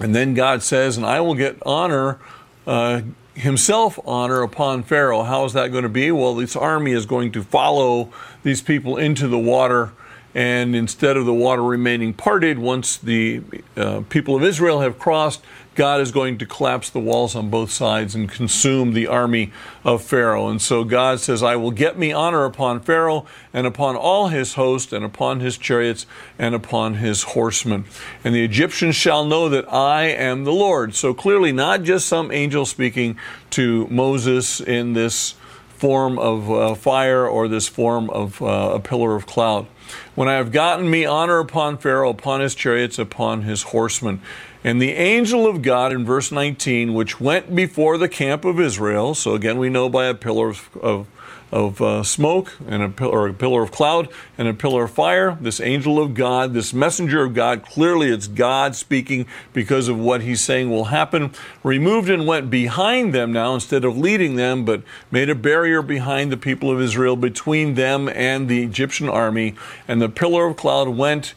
And 0.00 0.14
then 0.14 0.32
God 0.32 0.62
says, 0.62 0.96
and 0.96 1.04
I 1.04 1.20
will 1.20 1.34
get 1.34 1.58
honor, 1.66 2.18
uh, 2.66 3.02
himself 3.34 3.98
honor 4.06 4.40
upon 4.40 4.82
Pharaoh. 4.82 5.22
How 5.22 5.44
is 5.44 5.52
that 5.52 5.70
going 5.70 5.82
to 5.82 5.90
be? 5.90 6.10
Well, 6.10 6.34
this 6.34 6.56
army 6.56 6.92
is 6.92 7.04
going 7.04 7.32
to 7.32 7.42
follow 7.42 8.10
these 8.42 8.62
people 8.62 8.96
into 8.96 9.28
the 9.28 9.38
water 9.38 9.92
and 10.34 10.76
instead 10.76 11.16
of 11.16 11.26
the 11.26 11.34
water 11.34 11.62
remaining 11.62 12.14
parted, 12.14 12.58
once 12.58 12.96
the 12.96 13.42
uh, 13.76 14.02
people 14.08 14.36
of 14.36 14.44
Israel 14.44 14.80
have 14.80 14.98
crossed, 14.98 15.42
God 15.74 16.00
is 16.00 16.12
going 16.12 16.38
to 16.38 16.46
collapse 16.46 16.90
the 16.90 17.00
walls 17.00 17.34
on 17.34 17.48
both 17.48 17.70
sides 17.70 18.14
and 18.14 18.28
consume 18.28 18.92
the 18.92 19.06
army 19.06 19.52
of 19.82 20.02
Pharaoh. 20.02 20.48
And 20.48 20.60
so 20.60 20.84
God 20.84 21.20
says, 21.20 21.42
I 21.42 21.56
will 21.56 21.70
get 21.70 21.98
me 21.98 22.12
honor 22.12 22.44
upon 22.44 22.80
Pharaoh 22.80 23.24
and 23.52 23.66
upon 23.66 23.96
all 23.96 24.28
his 24.28 24.54
host 24.54 24.92
and 24.92 25.04
upon 25.04 25.40
his 25.40 25.56
chariots 25.56 26.06
and 26.38 26.54
upon 26.54 26.94
his 26.94 27.22
horsemen. 27.22 27.84
And 28.22 28.34
the 28.34 28.44
Egyptians 28.44 28.94
shall 28.94 29.24
know 29.24 29.48
that 29.48 29.72
I 29.72 30.04
am 30.04 30.44
the 30.44 30.52
Lord. 30.52 30.94
So 30.94 31.14
clearly, 31.14 31.50
not 31.50 31.82
just 31.82 32.06
some 32.06 32.30
angel 32.30 32.66
speaking 32.66 33.16
to 33.50 33.86
Moses 33.88 34.60
in 34.60 34.92
this 34.92 35.34
form 35.68 36.18
of 36.18 36.50
uh, 36.50 36.74
fire 36.74 37.26
or 37.26 37.48
this 37.48 37.66
form 37.68 38.10
of 38.10 38.42
uh, 38.42 38.72
a 38.74 38.80
pillar 38.80 39.16
of 39.16 39.26
cloud. 39.26 39.66
When 40.14 40.28
I 40.28 40.34
have 40.34 40.52
gotten 40.52 40.90
me 40.90 41.04
honor 41.04 41.38
upon 41.38 41.78
Pharaoh, 41.78 42.10
upon 42.10 42.40
his 42.40 42.54
chariots, 42.54 42.98
upon 42.98 43.42
his 43.42 43.62
horsemen. 43.62 44.20
And 44.62 44.80
the 44.80 44.92
angel 44.92 45.46
of 45.46 45.62
God 45.62 45.92
in 45.92 46.04
verse 46.04 46.30
19, 46.30 46.92
which 46.92 47.20
went 47.20 47.54
before 47.54 47.96
the 47.96 48.08
camp 48.08 48.44
of 48.44 48.60
Israel, 48.60 49.14
so 49.14 49.34
again 49.34 49.58
we 49.58 49.70
know 49.70 49.88
by 49.88 50.06
a 50.06 50.14
pillar 50.14 50.50
of, 50.50 50.68
of 50.82 51.06
of 51.52 51.82
uh, 51.82 52.02
smoke 52.02 52.56
and 52.68 52.82
a 52.82 52.88
pillar, 52.88 53.28
a 53.28 53.34
pillar 53.34 53.62
of 53.62 53.72
cloud 53.72 54.08
and 54.38 54.46
a 54.46 54.54
pillar 54.54 54.84
of 54.84 54.90
fire. 54.90 55.36
This 55.40 55.60
angel 55.60 55.98
of 55.98 56.14
God, 56.14 56.54
this 56.54 56.72
messenger 56.72 57.24
of 57.24 57.34
God, 57.34 57.64
clearly 57.64 58.08
it's 58.08 58.26
God 58.26 58.76
speaking 58.76 59.26
because 59.52 59.88
of 59.88 59.98
what 59.98 60.22
he's 60.22 60.40
saying 60.40 60.70
will 60.70 60.86
happen. 60.86 61.32
Removed 61.62 62.08
and 62.08 62.26
went 62.26 62.50
behind 62.50 63.12
them 63.12 63.32
now 63.32 63.54
instead 63.54 63.84
of 63.84 63.98
leading 63.98 64.36
them, 64.36 64.64
but 64.64 64.82
made 65.10 65.28
a 65.28 65.34
barrier 65.34 65.82
behind 65.82 66.30
the 66.30 66.36
people 66.36 66.70
of 66.70 66.80
Israel 66.80 67.16
between 67.16 67.74
them 67.74 68.08
and 68.08 68.48
the 68.48 68.62
Egyptian 68.62 69.08
army. 69.08 69.54
And 69.88 70.00
the 70.00 70.08
pillar 70.08 70.46
of 70.46 70.56
cloud 70.56 70.88
went 70.88 71.34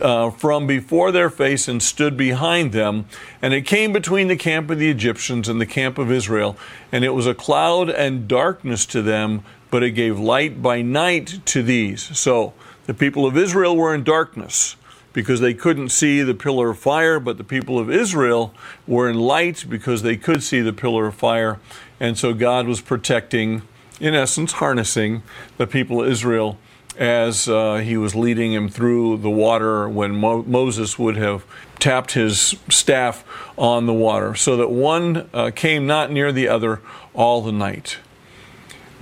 uh, 0.00 0.30
from 0.30 0.66
before 0.66 1.10
their 1.10 1.30
face 1.30 1.68
and 1.68 1.82
stood 1.82 2.16
behind 2.16 2.72
them. 2.72 3.06
And 3.40 3.52
it 3.52 3.62
came 3.62 3.92
between 3.92 4.28
the 4.28 4.36
camp 4.36 4.70
of 4.70 4.78
the 4.78 4.90
Egyptians 4.90 5.48
and 5.48 5.60
the 5.60 5.66
camp 5.66 5.98
of 5.98 6.10
Israel. 6.10 6.56
And 6.90 7.04
it 7.04 7.10
was 7.10 7.26
a 7.26 7.34
cloud 7.34 7.90
and 7.90 8.28
darkness 8.28 8.86
to 8.86 9.02
them, 9.02 9.42
but 9.70 9.82
it 9.82 9.92
gave 9.92 10.18
light 10.18 10.62
by 10.62 10.82
night 10.82 11.40
to 11.46 11.62
these. 11.62 12.16
So 12.16 12.54
the 12.86 12.94
people 12.94 13.26
of 13.26 13.36
Israel 13.36 13.76
were 13.76 13.94
in 13.94 14.04
darkness 14.04 14.76
because 15.12 15.40
they 15.40 15.54
couldn't 15.54 15.90
see 15.90 16.22
the 16.22 16.34
pillar 16.34 16.70
of 16.70 16.78
fire, 16.78 17.20
but 17.20 17.36
the 17.36 17.44
people 17.44 17.78
of 17.78 17.90
Israel 17.90 18.54
were 18.86 19.08
in 19.08 19.18
light 19.18 19.64
because 19.68 20.02
they 20.02 20.16
could 20.16 20.42
see 20.42 20.60
the 20.60 20.72
pillar 20.72 21.06
of 21.06 21.14
fire. 21.14 21.58
And 22.00 22.16
so 22.16 22.32
God 22.34 22.66
was 22.66 22.80
protecting, 22.80 23.62
in 24.00 24.14
essence, 24.14 24.52
harnessing 24.52 25.22
the 25.58 25.66
people 25.66 26.02
of 26.02 26.08
Israel 26.08 26.58
as 26.96 27.48
uh, 27.48 27.76
he 27.76 27.96
was 27.96 28.14
leading 28.14 28.52
him 28.52 28.68
through 28.68 29.18
the 29.18 29.30
water 29.30 29.88
when 29.88 30.16
Mo- 30.16 30.42
Moses 30.42 30.98
would 30.98 31.16
have 31.16 31.44
tapped 31.78 32.12
his 32.12 32.54
staff 32.68 33.24
on 33.56 33.86
the 33.86 33.92
water, 33.92 34.34
so 34.34 34.56
that 34.56 34.70
one 34.70 35.28
uh, 35.32 35.50
came 35.54 35.86
not 35.86 36.10
near 36.10 36.32
the 36.32 36.48
other 36.48 36.80
all 37.14 37.42
the 37.42 37.52
night. 37.52 37.98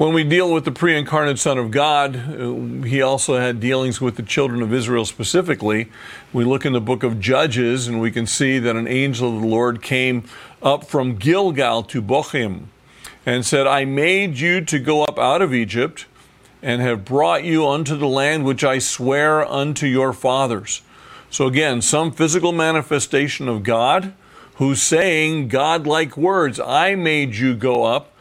When 0.00 0.14
we 0.14 0.24
deal 0.24 0.50
with 0.50 0.64
the 0.64 0.72
pre 0.72 0.96
incarnate 0.96 1.38
Son 1.38 1.58
of 1.58 1.70
God, 1.70 2.16
uh, 2.16 2.86
he 2.86 3.02
also 3.02 3.38
had 3.38 3.60
dealings 3.60 4.00
with 4.00 4.16
the 4.16 4.22
children 4.22 4.62
of 4.62 4.72
Israel 4.72 5.04
specifically. 5.04 5.90
We 6.32 6.42
look 6.44 6.64
in 6.64 6.72
the 6.72 6.80
book 6.80 7.02
of 7.02 7.20
Judges 7.20 7.86
and 7.86 8.00
we 8.00 8.10
can 8.10 8.26
see 8.26 8.58
that 8.60 8.76
an 8.76 8.88
angel 8.88 9.36
of 9.36 9.42
the 9.42 9.46
Lord 9.46 9.82
came 9.82 10.24
up 10.62 10.84
from 10.84 11.16
Gilgal 11.16 11.82
to 11.82 12.00
Bochim 12.00 12.68
and 13.26 13.44
said, 13.44 13.66
I 13.66 13.84
made 13.84 14.38
you 14.38 14.64
to 14.64 14.78
go 14.78 15.04
up 15.04 15.18
out 15.18 15.42
of 15.42 15.52
Egypt 15.52 16.06
and 16.62 16.82
have 16.82 17.04
brought 17.04 17.44
you 17.44 17.66
unto 17.66 17.96
the 17.96 18.06
land 18.06 18.44
which 18.44 18.64
I 18.64 18.78
swear 18.78 19.44
unto 19.44 19.86
your 19.86 20.12
fathers. 20.12 20.82
So 21.30 21.46
again, 21.46 21.80
some 21.80 22.12
physical 22.12 22.52
manifestation 22.52 23.48
of 23.48 23.62
God 23.62 24.12
who's 24.56 24.82
saying 24.82 25.48
God-like 25.48 26.16
words. 26.16 26.60
I 26.60 26.94
made 26.94 27.36
you 27.36 27.54
go 27.54 27.84
up 27.84 28.12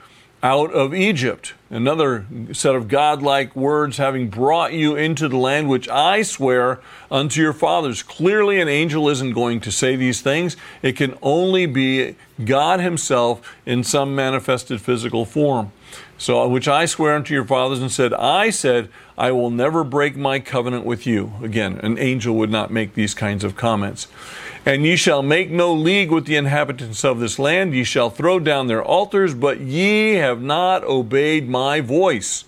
out 0.42 0.72
of 0.72 0.94
Egypt. 0.94 1.54
Another 1.70 2.26
set 2.54 2.76
of 2.76 2.88
godlike 2.88 3.56
words, 3.56 3.98
having 3.98 4.30
brought 4.30 4.74
you 4.74 4.96
into 4.96 5.28
the 5.28 5.38
land 5.38 5.68
which 5.70 5.90
I 5.90 6.22
swear 6.22 6.80
unto 7.12 7.42
your 7.42 7.54
fathers. 7.54 8.02
Clearly, 8.02 8.62
an 8.62 8.70
angel 8.70 9.10
isn't 9.10 9.34
going 9.34 9.60
to 9.60 9.72
say 9.72 9.96
these 9.96 10.22
things. 10.22 10.56
It 10.82 10.96
can 10.96 11.18
only 11.22 11.66
be 11.66 12.16
God 12.44 12.80
Himself 12.80 13.56
in 13.66 13.84
some 13.84 14.16
manifested 14.16 14.82
physical 14.82 15.26
form. 15.26 15.74
So, 16.20 16.46
which 16.50 16.68
I 16.68 16.86
swear 16.86 17.16
unto 17.16 17.34
your 17.34 17.46
fathers 17.46 17.80
and 17.80 17.90
said, 17.90 18.14
I 18.14 18.50
said, 18.50 18.90
I 19.18 19.32
will 19.32 19.50
never 19.50 19.86
break 19.86 20.18
my 20.18 20.40
covenant 20.40 20.86
with 20.86 21.08
you. 21.08 21.32
Again, 21.42 21.80
an 21.82 21.98
angel 21.98 22.36
would 22.36 22.52
not 22.52 22.72
make 22.72 22.94
these 22.94 23.14
kinds 23.14 23.46
of 23.46 23.56
comments. 23.56 24.08
And 24.66 24.86
ye 24.86 24.98
shall 24.98 25.24
make 25.24 25.50
no 25.50 25.74
league 25.74 26.12
with 26.12 26.26
the 26.26 26.36
inhabitants 26.36 27.06
of 27.06 27.22
this 27.22 27.40
land. 27.40 27.74
Ye 27.74 27.86
shall 27.86 28.10
throw 28.10 28.38
down 28.38 28.68
their 28.68 28.84
altars, 28.84 29.34
but 29.34 29.62
ye 29.62 30.16
have 30.16 30.42
not 30.42 30.84
obeyed 30.84 31.48
my 31.48 31.80
voice. 31.80 32.44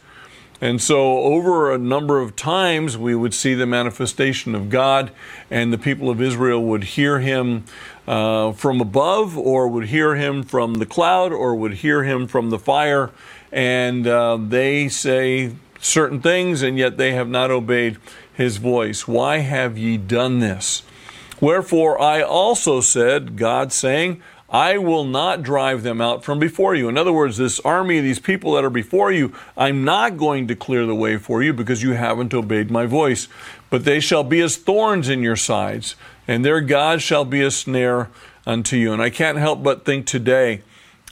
And 0.59 0.81
so, 0.81 1.19
over 1.19 1.73
a 1.73 1.77
number 1.77 2.19
of 2.19 2.35
times, 2.35 2.97
we 2.97 3.15
would 3.15 3.33
see 3.33 3.53
the 3.53 3.65
manifestation 3.65 4.53
of 4.53 4.69
God, 4.69 5.11
and 5.49 5.71
the 5.71 5.77
people 5.77 6.09
of 6.09 6.21
Israel 6.21 6.61
would 6.65 6.83
hear 6.83 7.19
him 7.19 7.63
uh, 8.05 8.51
from 8.51 8.81
above, 8.81 9.37
or 9.37 9.69
would 9.69 9.87
hear 9.87 10.15
him 10.15 10.43
from 10.43 10.75
the 10.75 10.85
cloud, 10.85 11.31
or 11.31 11.55
would 11.55 11.75
hear 11.75 12.03
him 12.03 12.27
from 12.27 12.49
the 12.49 12.59
fire 12.59 13.11
and 13.51 14.08
uh, 14.08 14.38
they 14.38 14.88
say 14.88 15.53
certain 15.79 16.22
things, 16.22 16.62
and 16.62 16.77
yet 16.77 16.98
they 16.98 17.13
have 17.13 17.27
not 17.27 17.51
obeyed 17.51 17.98
his 18.34 18.58
voice. 18.58 19.08
Why 19.08 19.39
have 19.39 19.77
ye 19.77 19.98
done 19.98 20.39
this? 20.39 20.84
Wherefore 21.39 22.00
I 22.00 22.22
also 22.22 22.81
said, 22.81 23.36
God 23.36 23.74
saying, 23.74 24.22
I 24.51 24.77
will 24.77 25.05
not 25.05 25.43
drive 25.43 25.81
them 25.81 26.01
out 26.01 26.25
from 26.25 26.38
before 26.38 26.75
you. 26.75 26.89
In 26.89 26.98
other 26.98 27.13
words, 27.13 27.38
this 27.38 27.60
army, 27.62 28.01
these 28.01 28.20
people 28.20 28.53
that 28.53 28.65
are 28.65 28.70
before 28.70 29.10
you, 29.12 29.34
I'm 29.55 29.86
not 29.86 30.17
going 30.17 30.48
to 30.50 30.55
clear 30.55 30.86
the 30.86 30.93
way 30.93 31.17
for 31.17 31.41
you 31.41 31.53
because 31.53 31.81
you 31.81 31.93
haven't 31.93 32.34
obeyed 32.34 32.70
my 32.70 32.86
voice. 32.86 33.29
But 33.70 33.86
they 33.86 34.01
shall 34.01 34.25
be 34.25 34.41
as 34.41 34.58
thorns 34.58 35.08
in 35.08 35.24
your 35.24 35.38
sides, 35.38 35.96
and 36.27 36.43
their 36.43 36.60
God 36.60 37.01
shall 37.01 37.24
be 37.24 37.41
a 37.41 37.50
snare 37.50 38.10
unto 38.46 38.75
you. 38.75 38.91
And 38.91 39.01
I 39.01 39.10
can't 39.10 39.38
help 39.38 39.63
but 39.63 39.86
think 39.86 40.05
today 40.05 40.62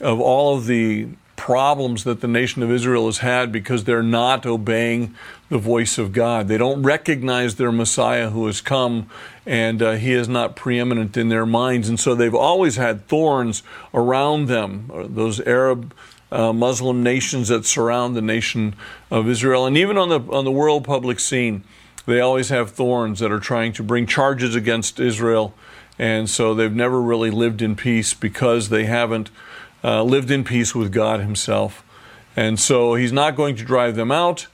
of 0.01 0.19
all 0.19 0.57
of 0.57 0.65
the 0.65 1.07
problems 1.39 2.03
that 2.03 2.19
the 2.19 2.27
nation 2.27 2.61
of 2.61 2.69
Israel 2.69 3.05
has 3.05 3.19
had 3.19 3.49
because 3.49 3.85
they're 3.85 4.03
not 4.03 4.45
obeying 4.45 5.15
the 5.47 5.57
voice 5.57 5.97
of 5.97 6.11
God. 6.11 6.49
They 6.49 6.57
don't 6.57 6.83
recognize 6.83 7.55
their 7.55 7.71
Messiah 7.71 8.29
who 8.29 8.45
has 8.47 8.59
come 8.59 9.09
and 9.45 9.81
uh, 9.81 9.93
he 9.93 10.11
is 10.11 10.27
not 10.27 10.57
preeminent 10.57 11.15
in 11.15 11.29
their 11.29 11.45
minds. 11.45 11.87
And 11.87 11.97
so 11.97 12.13
they've 12.13 12.35
always 12.35 12.75
had 12.75 13.07
thorns 13.07 13.63
around 13.93 14.47
them, 14.47 14.91
those 14.93 15.39
Arab. 15.41 15.95
Uh, 16.31 16.53
Muslim 16.53 17.01
nations 17.01 17.47
that 17.47 17.65
surround 17.65 18.15
the 18.15 18.21
nation 18.21 18.75
of 19.09 19.27
Israel, 19.27 19.65
and 19.65 19.75
even 19.75 19.97
on 19.97 20.09
the 20.09 20.19
on 20.31 20.45
the 20.45 20.51
world 20.51 20.83
public 20.83 21.19
scene, 21.19 21.63
they 22.05 22.19
always 22.19 22.49
have 22.49 22.69
thorns 22.69 23.17
that 23.17 23.31
are 23.31 23.39
trying 23.39 23.73
to 23.73 23.81
bring 23.81 24.05
charges 24.05 24.53
against 24.53 24.99
Israel, 24.99 25.55
and 25.97 26.29
so 26.29 26.53
they've 26.53 26.71
never 26.71 27.01
really 27.01 27.31
lived 27.31 27.63
in 27.63 27.75
peace 27.75 28.13
because 28.13 28.69
they 28.69 28.85
haven't 28.85 29.31
uh, 29.83 30.03
lived 30.03 30.31
in 30.31 30.43
peace 30.43 30.75
with 30.75 30.91
God 30.91 31.19
Himself. 31.19 31.83
And 32.35 32.59
so 32.59 32.95
He's 32.95 33.11
not 33.11 33.35
going 33.35 33.55
to 33.55 33.63
drive 33.63 33.95
them 33.95 34.11
out, 34.11 34.47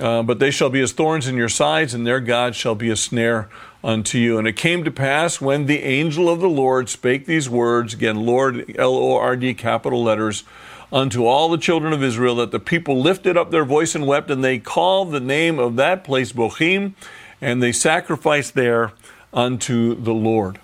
uh, 0.00 0.22
but 0.22 0.38
they 0.38 0.50
shall 0.50 0.70
be 0.70 0.80
as 0.80 0.92
thorns 0.92 1.26
in 1.26 1.36
your 1.36 1.48
sides, 1.48 1.94
and 1.94 2.06
their 2.06 2.20
God 2.20 2.54
shall 2.54 2.74
be 2.74 2.90
a 2.90 2.96
snare 2.96 3.48
unto 3.82 4.18
you. 4.18 4.38
And 4.38 4.46
it 4.46 4.56
came 4.56 4.84
to 4.84 4.90
pass 4.90 5.40
when 5.40 5.66
the 5.66 5.82
angel 5.82 6.28
of 6.28 6.40
the 6.40 6.48
Lord 6.48 6.88
spake 6.88 7.26
these 7.26 7.48
words, 7.48 7.94
again, 7.94 8.26
Lord, 8.26 8.74
L 8.78 8.94
O 8.94 9.16
R 9.16 9.36
D, 9.36 9.54
capital 9.54 10.02
letters, 10.02 10.44
unto 10.92 11.24
all 11.24 11.48
the 11.48 11.58
children 11.58 11.92
of 11.92 12.02
Israel, 12.02 12.36
that 12.36 12.50
the 12.50 12.60
people 12.60 13.00
lifted 13.00 13.36
up 13.36 13.50
their 13.50 13.64
voice 13.64 13.94
and 13.94 14.06
wept, 14.06 14.30
and 14.30 14.44
they 14.44 14.58
called 14.58 15.12
the 15.12 15.20
name 15.20 15.58
of 15.58 15.76
that 15.76 16.04
place 16.04 16.32
Bochim, 16.32 16.94
and 17.40 17.62
they 17.62 17.72
sacrificed 17.72 18.54
there 18.54 18.92
unto 19.32 19.94
the 19.94 20.14
Lord. 20.14 20.60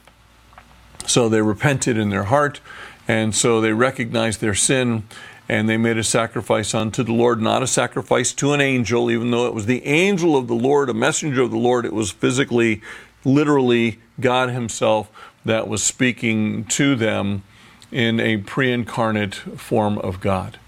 So 1.06 1.28
they 1.28 1.42
repented 1.42 1.98
in 1.98 2.10
their 2.10 2.24
heart 2.24 2.60
and 3.12 3.34
so 3.34 3.60
they 3.60 3.74
recognized 3.74 4.40
their 4.40 4.54
sin 4.54 5.02
and 5.46 5.68
they 5.68 5.76
made 5.76 5.98
a 5.98 6.02
sacrifice 6.02 6.72
unto 6.74 7.02
the 7.02 7.12
Lord, 7.12 7.42
not 7.42 7.62
a 7.62 7.66
sacrifice 7.66 8.32
to 8.32 8.54
an 8.54 8.62
angel, 8.62 9.10
even 9.10 9.30
though 9.30 9.46
it 9.46 9.52
was 9.52 9.66
the 9.66 9.84
angel 9.84 10.34
of 10.34 10.48
the 10.48 10.54
Lord, 10.54 10.88
a 10.88 10.94
messenger 10.94 11.42
of 11.42 11.50
the 11.50 11.58
Lord. 11.58 11.84
It 11.84 11.92
was 11.92 12.10
physically, 12.10 12.80
literally 13.22 13.98
God 14.18 14.48
Himself 14.48 15.10
that 15.44 15.68
was 15.68 15.82
speaking 15.82 16.64
to 16.64 16.96
them 16.96 17.42
in 17.90 18.18
a 18.18 18.38
pre 18.38 18.72
incarnate 18.72 19.34
form 19.34 19.98
of 19.98 20.20
God. 20.20 20.58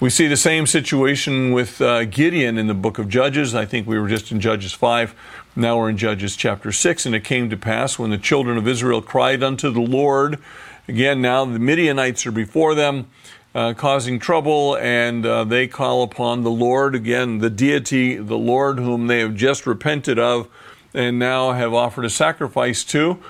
We 0.00 0.10
see 0.10 0.26
the 0.26 0.36
same 0.36 0.66
situation 0.66 1.52
with 1.52 1.80
uh, 1.80 2.06
Gideon 2.06 2.58
in 2.58 2.66
the 2.66 2.74
book 2.74 2.98
of 2.98 3.08
Judges. 3.08 3.54
I 3.54 3.66
think 3.66 3.86
we 3.86 4.00
were 4.00 4.08
just 4.08 4.32
in 4.32 4.40
Judges 4.40 4.72
5. 4.72 5.14
Now 5.54 5.78
we're 5.78 5.90
in 5.90 5.96
Judges 5.96 6.34
chapter 6.34 6.72
6. 6.72 7.06
And 7.06 7.14
it 7.14 7.22
came 7.22 7.48
to 7.50 7.56
pass 7.56 8.00
when 8.00 8.10
the 8.10 8.18
children 8.18 8.58
of 8.58 8.66
Israel 8.66 9.00
cried 9.00 9.44
unto 9.44 9.70
the 9.70 9.80
Lord, 9.80 10.40
Again, 10.88 11.20
now 11.20 11.44
the 11.44 11.58
Midianites 11.58 12.26
are 12.26 12.32
before 12.32 12.74
them, 12.74 13.10
uh, 13.54 13.74
causing 13.74 14.18
trouble, 14.18 14.74
and 14.78 15.26
uh, 15.26 15.44
they 15.44 15.66
call 15.66 16.02
upon 16.02 16.44
the 16.44 16.50
Lord, 16.50 16.94
again, 16.94 17.38
the 17.38 17.50
deity, 17.50 18.16
the 18.16 18.38
Lord 18.38 18.78
whom 18.78 19.06
they 19.06 19.18
have 19.18 19.34
just 19.34 19.66
repented 19.66 20.18
of 20.18 20.48
and 20.94 21.18
now 21.18 21.52
have 21.52 21.74
offered 21.74 22.06
a 22.06 22.10
sacrifice 22.10 22.84
to. 22.84 23.22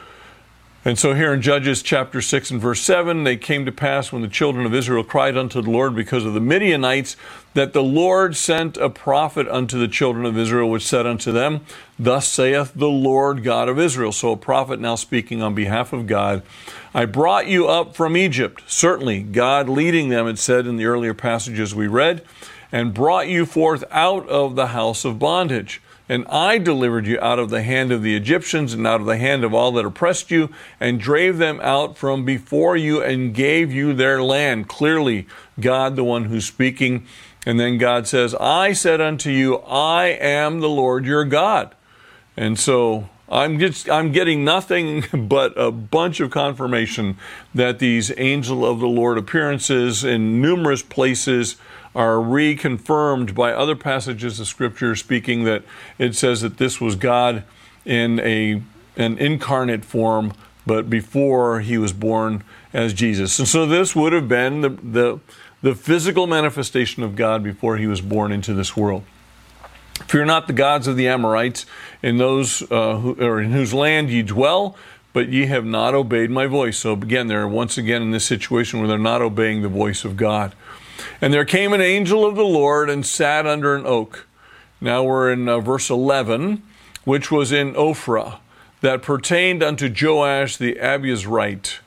And 0.89 0.99
so 0.99 1.13
here 1.13 1.35
in 1.35 1.43
Judges 1.43 1.83
chapter 1.83 2.23
6 2.23 2.51
and 2.51 2.63
verse 2.63 2.81
7, 2.81 3.25
they 3.25 3.37
came 3.37 3.67
to 3.67 3.73
pass 3.73 4.11
when 4.11 4.23
the 4.23 4.27
children 4.27 4.65
of 4.65 4.73
Israel 4.73 5.05
cried 5.05 5.37
unto 5.37 5.61
the 5.61 5.71
Lord 5.71 5.95
because 5.95 6.25
of 6.25 6.33
the 6.33 6.41
Midianites, 6.41 7.15
that 7.53 7.75
the 7.75 7.83
Lord 7.83 8.35
sent 8.37 8.79
a 8.79 8.89
prophet 8.89 9.47
unto 9.49 9.79
the 9.79 9.87
children 9.87 10.25
of 10.25 10.39
Israel, 10.39 10.71
which 10.71 10.87
said 10.87 11.07
unto 11.07 11.31
them, 11.31 11.61
Thus 11.99 12.27
saith 12.27 12.73
the 12.75 12.89
Lord 12.89 13.43
God 13.43 13.69
of 13.69 13.79
Israel. 13.79 14.13
So 14.13 14.33
a 14.33 14.37
prophet 14.39 14.81
now 14.81 14.95
speaking 14.95 15.43
on 15.43 15.55
behalf 15.55 15.93
of 15.93 16.07
God. 16.07 16.43
I 16.95 17.05
brought 17.05 17.49
you 17.49 17.69
up 17.69 17.95
from 17.95 18.17
Egypt. 18.17 18.63
Certainly, 18.67 19.25
God 19.25 19.69
leading 19.69 20.09
them, 20.09 20.27
it 20.27 20.39
said 20.39 20.67
in 20.67 20.77
the 20.77 20.87
earlier 20.87 21.13
passages 21.13 21.75
we 21.75 21.87
read. 21.87 22.25
and 22.73 22.95
brought 22.95 23.29
you 23.29 23.45
forth 23.45 23.85
out 23.91 24.27
of 24.29 24.55
the 24.55 24.69
house 24.69 25.05
of 25.05 25.19
bondage. 25.19 25.83
And 26.09 26.27
I 26.29 26.59
delivered 26.59 27.07
you 27.07 27.21
out 27.21 27.39
of 27.39 27.51
the 27.51 27.63
hand 27.63 27.93
of 27.93 28.03
the 28.03 28.17
Egyptians 28.17 28.73
and 28.73 28.87
out 28.87 29.01
of 29.01 29.07
the 29.07 29.19
hand 29.19 29.45
of 29.45 29.53
all 29.53 29.73
that 29.73 29.85
oppressed 29.85 30.31
you, 30.31 30.49
and 30.81 30.99
drave 30.99 31.39
them 31.39 31.61
out 31.63 31.99
from 31.99 32.25
before 32.25 32.77
you 32.77 33.03
and 33.03 33.35
gave 33.35 33.73
you 33.73 33.93
their 33.93 34.23
land. 34.23 34.69
Clearly, 34.69 35.27
God, 35.61 35.97
the 35.97 36.05
one 36.05 36.25
who's 36.25 36.47
speaking. 36.47 37.07
And 37.47 37.61
then 37.61 37.79
God 37.79 38.07
says, 38.07 38.35
I 38.35 38.73
said 38.73 39.01
unto 39.01 39.31
you, 39.31 39.57
I 39.59 40.07
am 40.07 40.61
the 40.61 40.69
Lord 40.69 41.05
your 41.05 41.25
God. 41.25 41.75
And 42.37 42.59
so 42.59 43.09
I'm 43.29 43.59
just 43.59 43.91
I'm 43.91 44.13
getting 44.13 44.45
nothing 44.45 45.05
but 45.29 45.53
a 45.57 45.71
bunch 45.71 46.21
of 46.21 46.31
confirmation 46.31 47.19
that 47.55 47.79
these 47.79 48.13
angel 48.17 48.65
of 48.65 48.81
the 48.81 48.89
Lord 48.89 49.19
appearances 49.19 50.05
in 50.05 50.41
numerous 50.41 50.83
places 50.83 51.57
are 51.99 52.15
reconfirmed 52.15 53.35
by 53.35 53.53
other 53.53 53.75
passages 53.75 54.39
of 54.39 54.47
scripture 54.47 54.95
speaking 54.95 55.43
that 55.43 55.65
it 55.99 56.15
says 56.15 56.43
that 56.43 56.57
this 56.57 56.81
was 56.81 56.95
God 56.95 57.43
in 57.85 58.21
a 58.21 58.63
an 58.97 59.19
incarnate 59.19 59.85
form 59.85 60.33
but 60.65 60.89
before 60.89 61.61
he 61.61 61.77
was 61.77 61.93
born 61.93 62.45
as 62.73 62.95
Jesus. 62.95 63.39
And 63.41 63.49
so 63.49 63.67
this 63.67 63.97
would 63.97 64.13
have 64.13 64.29
been 64.29 64.61
the 64.61 64.69
the, 64.69 65.21
the 65.61 65.75
physical 65.75 66.29
manifestation 66.29 67.03
of 67.03 67.17
God 67.17 67.43
before 67.43 67.79
he 67.79 67.89
was 67.89 68.01
born 68.01 68.31
into 68.31 68.55
this 68.55 68.77
world. 68.77 69.03
Fear 70.07 70.27
not 70.27 70.47
the 70.47 70.53
gods 70.53 70.87
of 70.87 70.97
the 70.97 71.09
Amorites, 71.09 71.67
in 72.01 72.19
those 72.19 72.63
uh, 72.71 72.99
who, 72.99 73.15
or 73.15 73.41
in 73.41 73.51
whose 73.51 73.75
land 73.75 74.09
ye 74.11 74.23
dwell, 74.23 74.77
but 75.13 75.31
ye 75.31 75.47
have 75.47 75.65
not 75.65 75.95
obeyed 75.95 76.31
my 76.31 76.47
voice. 76.47 76.79
So 76.79 76.93
again, 76.93 77.27
they're 77.27 77.49
once 77.49 77.77
again 77.77 78.03
in 78.03 78.13
this 78.13 78.25
situation 78.25 78.79
where 78.79 78.87
they're 78.87 78.99
not 78.99 79.21
obeying 79.21 79.63
the 79.63 79.69
voice 79.69 80.05
of 80.05 80.17
God. 80.17 80.55
And 81.21 81.33
there 81.33 81.45
came 81.45 81.73
an 81.73 81.81
angel 81.81 82.25
of 82.25 82.37
the 82.37 82.45
Lord 82.45 82.91
and 82.91 83.05
sat 83.05 83.47
under 83.47 83.75
an 83.75 83.87
oak. 83.87 84.27
Now 84.81 85.03
we're 85.03 85.33
in 85.33 85.49
uh, 85.49 85.61
verse 85.61 85.91
11, 85.91 86.63
which 87.05 87.31
was 87.31 87.51
in 87.53 87.75
Ophrah, 87.75 88.39
that 88.81 89.03
pertained 89.03 89.63
unto 89.63 89.93
Joash 89.93 90.57
the 90.57 90.75
Abiezrite. 90.75 91.79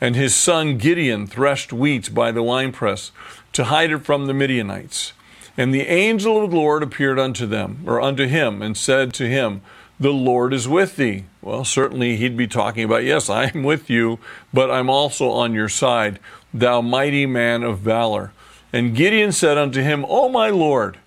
And 0.00 0.14
his 0.14 0.34
son 0.34 0.78
Gideon 0.78 1.26
threshed 1.26 1.72
wheat 1.72 2.14
by 2.14 2.30
the 2.30 2.42
winepress 2.42 3.10
to 3.52 3.64
hide 3.64 3.90
it 3.90 4.04
from 4.04 4.26
the 4.26 4.34
Midianites. 4.34 5.12
And 5.56 5.72
the 5.72 5.82
angel 5.82 6.44
of 6.44 6.50
the 6.50 6.56
Lord 6.56 6.82
appeared 6.82 7.18
unto 7.18 7.46
them, 7.46 7.82
or 7.86 8.00
unto 8.00 8.26
him, 8.26 8.60
and 8.60 8.76
said 8.76 9.14
to 9.14 9.26
him, 9.26 9.62
The 9.98 10.12
Lord 10.12 10.52
is 10.52 10.68
with 10.68 10.96
thee. 10.96 11.24
Well, 11.40 11.64
certainly 11.64 12.16
he'd 12.16 12.36
be 12.36 12.46
talking 12.46 12.84
about, 12.84 13.04
Yes, 13.04 13.30
I 13.30 13.46
am 13.54 13.62
with 13.62 13.88
you, 13.88 14.18
but 14.52 14.70
I'm 14.70 14.90
also 14.90 15.30
on 15.30 15.54
your 15.54 15.70
side, 15.70 16.20
thou 16.52 16.82
mighty 16.82 17.24
man 17.24 17.62
of 17.62 17.78
valor. 17.78 18.32
And 18.72 18.94
Gideon 18.94 19.32
said 19.32 19.56
unto 19.58 19.82
him, 19.82 20.04
O 20.08 20.28
my 20.28 20.50
Lord. 20.50 20.98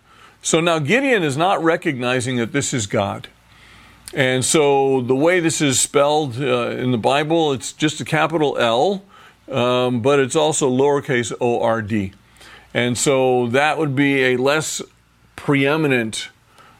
So 0.42 0.60
now 0.60 0.80
Gideon 0.80 1.24
is 1.24 1.38
not 1.38 1.63
recognizing 1.63 2.38
that 2.38 2.51
this 2.51 2.74
is 2.74 2.88
God. 2.88 3.28
And 4.13 4.44
so 4.44 5.01
the 5.01 5.16
way 5.16 5.39
this 5.39 5.62
is 5.62 5.80
spelled 5.80 6.42
uh, 6.42 6.70
in 6.72 6.92
the 6.92 6.98
Bible, 6.98 7.51
it's 7.51 7.74
just 7.74 8.01
a 8.01 8.06
capital 8.06 8.58
L, 8.58 9.04
um, 9.51 10.01
but 10.01 10.20
it's 10.20 10.36
also 10.36 10.70
lowercase 10.70 11.32
o 11.39 11.62
r 11.62 11.82
d. 11.82 12.13
And 12.74 12.98
so 12.98 13.48
that 13.48 13.78
would 13.78 13.96
be 13.96 14.24
a 14.24 14.38
less 14.38 14.82
preeminent 15.36 16.30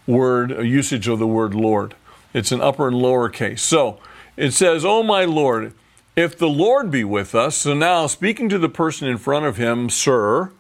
word, 0.08 0.52
a 0.52 0.66
usage 0.66 1.08
of 1.08 1.20
the 1.20 1.28
word 1.28 1.54
Lord. 1.54 1.96
It's 2.34 2.52
an 2.52 2.62
upper 2.62 2.88
and 2.88 2.98
lower 2.98 3.30
case. 3.30 3.62
So 3.62 4.00
it 4.38 4.52
says, 4.52 4.86
Oh 4.86 5.04
my 5.04 5.26
Lord, 5.26 5.74
if 6.16 6.38
the 6.38 6.50
Lord 6.50 6.90
be 6.92 7.04
with 7.04 7.36
us, 7.36 7.58
so 7.58 7.74
now 7.74 8.08
speaking 8.08 8.50
to 8.50 8.58
the 8.58 8.70
person 8.70 9.08
in 9.08 9.18
front 9.18 9.46
of 9.46 9.58
him, 9.58 9.90
sir, 9.90 10.52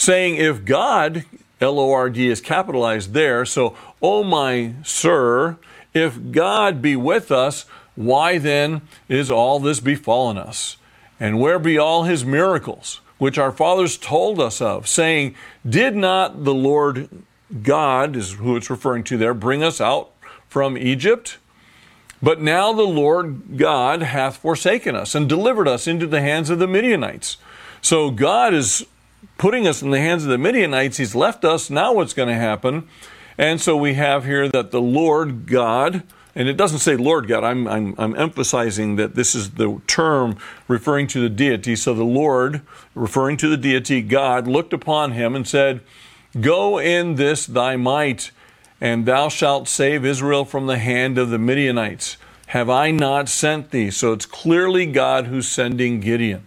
saying, 0.00 0.36
if 0.36 0.64
God, 0.64 1.24
L 1.60 1.78
O 1.78 1.92
R 1.92 2.10
D 2.10 2.28
is 2.28 2.40
capitalized 2.40 3.12
there, 3.12 3.44
so, 3.44 3.76
oh 4.00 4.24
my 4.24 4.74
sir, 4.82 5.58
if 5.92 6.32
God 6.32 6.80
be 6.80 6.96
with 6.96 7.30
us, 7.30 7.64
why 7.94 8.38
then 8.38 8.82
is 9.08 9.30
all 9.30 9.60
this 9.60 9.80
befallen 9.80 10.38
us? 10.38 10.76
And 11.18 11.38
where 11.38 11.58
be 11.58 11.76
all 11.76 12.04
his 12.04 12.24
miracles? 12.24 13.00
which 13.20 13.36
our 13.36 13.52
fathers 13.52 13.98
told 13.98 14.40
us 14.40 14.62
of, 14.62 14.88
saying, 14.88 15.34
Did 15.68 15.94
not 15.94 16.44
the 16.44 16.54
Lord 16.54 17.10
God, 17.62 18.16
is 18.16 18.32
who 18.32 18.56
it's 18.56 18.70
referring 18.70 19.04
to 19.04 19.18
there, 19.18 19.34
bring 19.34 19.62
us 19.62 19.78
out 19.78 20.10
from 20.48 20.78
Egypt? 20.78 21.36
But 22.22 22.40
now 22.40 22.72
the 22.72 22.82
Lord 22.82 23.58
God 23.58 24.00
hath 24.02 24.38
forsaken 24.38 24.96
us 24.96 25.14
and 25.14 25.28
delivered 25.28 25.68
us 25.68 25.86
into 25.86 26.06
the 26.06 26.22
hands 26.22 26.48
of 26.48 26.58
the 26.58 26.66
Midianites. 26.66 27.36
So 27.82 28.10
God 28.10 28.54
is 28.54 28.86
putting 29.38 29.66
us 29.66 29.82
in 29.82 29.90
the 29.90 29.98
hands 29.98 30.24
of 30.24 30.30
the 30.30 30.38
Midianites. 30.38 30.96
He's 30.98 31.14
left 31.14 31.44
us. 31.44 31.70
Now 31.70 31.92
what's 31.94 32.12
going 32.12 32.28
to 32.28 32.34
happen? 32.34 32.88
And 33.38 33.60
so 33.60 33.76
we 33.76 33.94
have 33.94 34.24
here 34.24 34.48
that 34.48 34.70
the 34.70 34.82
Lord 34.82 35.46
God, 35.46 36.02
and 36.34 36.48
it 36.48 36.58
doesn't 36.58 36.80
say 36.80 36.96
Lord 36.96 37.26
God, 37.26 37.42
I'm, 37.42 37.66
I'm, 37.66 37.94
I'm 37.96 38.14
emphasizing 38.16 38.96
that 38.96 39.14
this 39.14 39.34
is 39.34 39.52
the 39.52 39.80
term 39.86 40.36
referring 40.68 41.06
to 41.08 41.20
the 41.20 41.30
deity. 41.30 41.74
So 41.74 41.94
the 41.94 42.04
Lord, 42.04 42.60
referring 42.94 43.38
to 43.38 43.48
the 43.48 43.56
deity, 43.56 44.02
God, 44.02 44.46
looked 44.46 44.72
upon 44.72 45.12
him 45.12 45.34
and 45.34 45.48
said, 45.48 45.80
Go 46.38 46.78
in 46.78 47.14
this 47.14 47.46
thy 47.46 47.76
might, 47.76 48.30
and 48.80 49.06
thou 49.06 49.28
shalt 49.28 49.68
save 49.68 50.04
Israel 50.04 50.44
from 50.44 50.66
the 50.66 50.78
hand 50.78 51.18
of 51.18 51.30
the 51.30 51.38
Midianites. 51.38 52.18
Have 52.48 52.68
I 52.68 52.90
not 52.90 53.28
sent 53.28 53.70
thee? 53.70 53.90
So 53.90 54.12
it's 54.12 54.26
clearly 54.26 54.84
God 54.84 55.26
who's 55.28 55.48
sending 55.48 56.00
Gideon. 56.00 56.42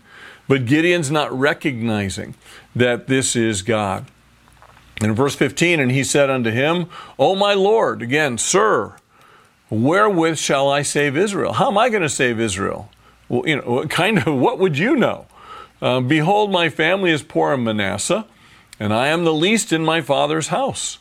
But 0.47 0.65
Gideon's 0.65 1.10
not 1.10 1.38
recognizing 1.38 2.36
that 2.75 3.08
this 3.08 3.36
is 3.36 3.62
God. 3.62 4.06
In 5.01 5.13
verse 5.13 5.36
15, 5.36 5.79
and 5.79 5.91
he 5.91 6.03
said 6.03 6.29
unto 6.29 6.51
him, 6.51 6.88
O 7.17 7.36
my 7.36 7.53
Lord, 7.53 8.01
again, 8.01 8.38
Sir, 8.38 8.95
wherewith 9.69 10.38
shall 10.38 10.69
I 10.69 10.82
save 10.82 11.17
Israel? 11.17 11.53
How 11.53 11.69
am 11.69 11.77
I 11.77 11.89
going 11.89 12.03
to 12.03 12.10
save 12.10 12.39
Israel? 12.39 12.89
Well, 13.27 13.47
you 13.47 13.58
know, 13.58 13.86
kind 13.89 14.19
of, 14.19 14.36
what 14.36 14.60
would 14.60 14.77
you 14.77 14.95
know? 14.95 15.25
Uh, 15.82 15.99
Behold, 15.99 16.51
my 16.51 16.69
family 16.69 17.12
is 17.12 17.23
poor 17.23 17.53
in 17.53 17.63
Manasseh, 17.63 18.25
and 18.79 18.93
I 18.93 19.08
am 19.08 19.23
the 19.23 19.34
least 19.34 19.73
in 19.73 19.84
my 19.84 20.01
father's 20.01 20.47
house. 20.47 20.99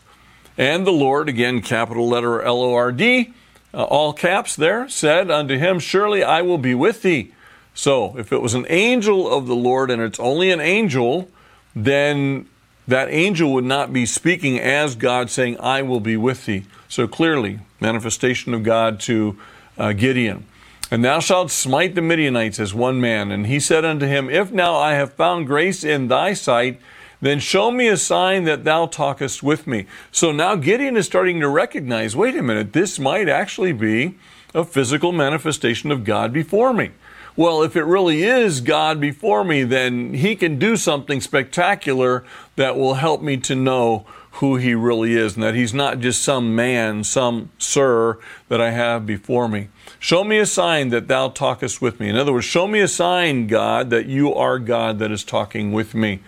And 0.58 0.86
the 0.86 0.92
Lord, 0.92 1.28
again, 1.28 1.62
capital 1.62 2.08
letter 2.08 2.42
L 2.42 2.62
O 2.62 2.74
R 2.74 2.92
D, 2.92 3.32
uh, 3.72 3.84
all 3.84 4.12
caps 4.12 4.56
there, 4.56 4.88
said 4.88 5.30
unto 5.30 5.56
him, 5.56 5.78
Surely 5.78 6.22
I 6.22 6.42
will 6.42 6.58
be 6.58 6.74
with 6.74 7.02
thee. 7.02 7.32
So, 7.74 8.16
if 8.18 8.32
it 8.32 8.42
was 8.42 8.54
an 8.54 8.66
angel 8.68 9.32
of 9.32 9.46
the 9.46 9.56
Lord 9.56 9.90
and 9.90 10.02
it's 10.02 10.20
only 10.20 10.50
an 10.50 10.60
angel, 10.60 11.28
then 11.74 12.46
that 12.86 13.08
angel 13.10 13.52
would 13.52 13.64
not 13.64 13.92
be 13.92 14.04
speaking 14.06 14.58
as 14.58 14.96
God 14.96 15.30
saying, 15.30 15.58
I 15.60 15.82
will 15.82 16.00
be 16.00 16.16
with 16.16 16.46
thee. 16.46 16.64
So 16.88 17.06
clearly, 17.06 17.60
manifestation 17.80 18.52
of 18.54 18.62
God 18.62 19.00
to 19.00 19.38
uh, 19.78 19.92
Gideon. 19.92 20.44
And 20.90 21.02
thou 21.02 21.20
shalt 21.20 21.50
smite 21.50 21.94
the 21.94 22.02
Midianites 22.02 22.60
as 22.60 22.74
one 22.74 23.00
man. 23.00 23.30
And 23.30 23.46
he 23.46 23.58
said 23.60 23.84
unto 23.84 24.06
him, 24.06 24.28
If 24.28 24.52
now 24.52 24.76
I 24.76 24.92
have 24.92 25.14
found 25.14 25.46
grace 25.46 25.84
in 25.84 26.08
thy 26.08 26.34
sight, 26.34 26.80
then 27.22 27.38
show 27.38 27.70
me 27.70 27.88
a 27.88 27.96
sign 27.96 28.44
that 28.44 28.64
thou 28.64 28.86
talkest 28.86 29.42
with 29.42 29.66
me. 29.66 29.86
So 30.10 30.32
now 30.32 30.56
Gideon 30.56 30.96
is 30.96 31.06
starting 31.06 31.40
to 31.40 31.48
recognize 31.48 32.14
wait 32.16 32.36
a 32.36 32.42
minute, 32.42 32.72
this 32.72 32.98
might 32.98 33.28
actually 33.28 33.72
be 33.72 34.16
a 34.54 34.64
physical 34.64 35.12
manifestation 35.12 35.90
of 35.90 36.04
God 36.04 36.32
before 36.32 36.74
me. 36.74 36.90
Well, 37.34 37.62
if 37.62 37.76
it 37.76 37.84
really 37.84 38.22
is 38.22 38.60
God 38.60 39.00
before 39.00 39.42
me, 39.42 39.62
then 39.64 40.14
he 40.14 40.36
can 40.36 40.58
do 40.58 40.76
something 40.76 41.20
spectacular 41.20 42.24
that 42.56 42.76
will 42.76 42.94
help 42.94 43.22
me 43.22 43.38
to 43.38 43.54
know 43.54 44.06
who 44.32 44.56
he 44.56 44.74
really 44.74 45.14
is 45.14 45.34
and 45.34 45.42
that 45.42 45.54
he's 45.54 45.74
not 45.74 46.00
just 46.00 46.22
some 46.22 46.54
man, 46.54 47.04
some 47.04 47.50
sir 47.58 48.18
that 48.48 48.60
I 48.60 48.70
have 48.70 49.06
before 49.06 49.48
me. 49.48 49.68
Show 49.98 50.24
me 50.24 50.38
a 50.38 50.46
sign 50.46 50.88
that 50.88 51.08
thou 51.08 51.28
talkest 51.28 51.80
with 51.80 52.00
me. 52.00 52.08
In 52.08 52.16
other 52.16 52.32
words, 52.32 52.44
show 52.44 52.66
me 52.66 52.80
a 52.80 52.88
sign, 52.88 53.46
God, 53.46 53.90
that 53.90 54.06
you 54.06 54.34
are 54.34 54.58
God 54.58 54.98
that 54.98 55.12
is 55.12 55.24
talking 55.24 55.72
with 55.72 55.94
me. 55.94 56.20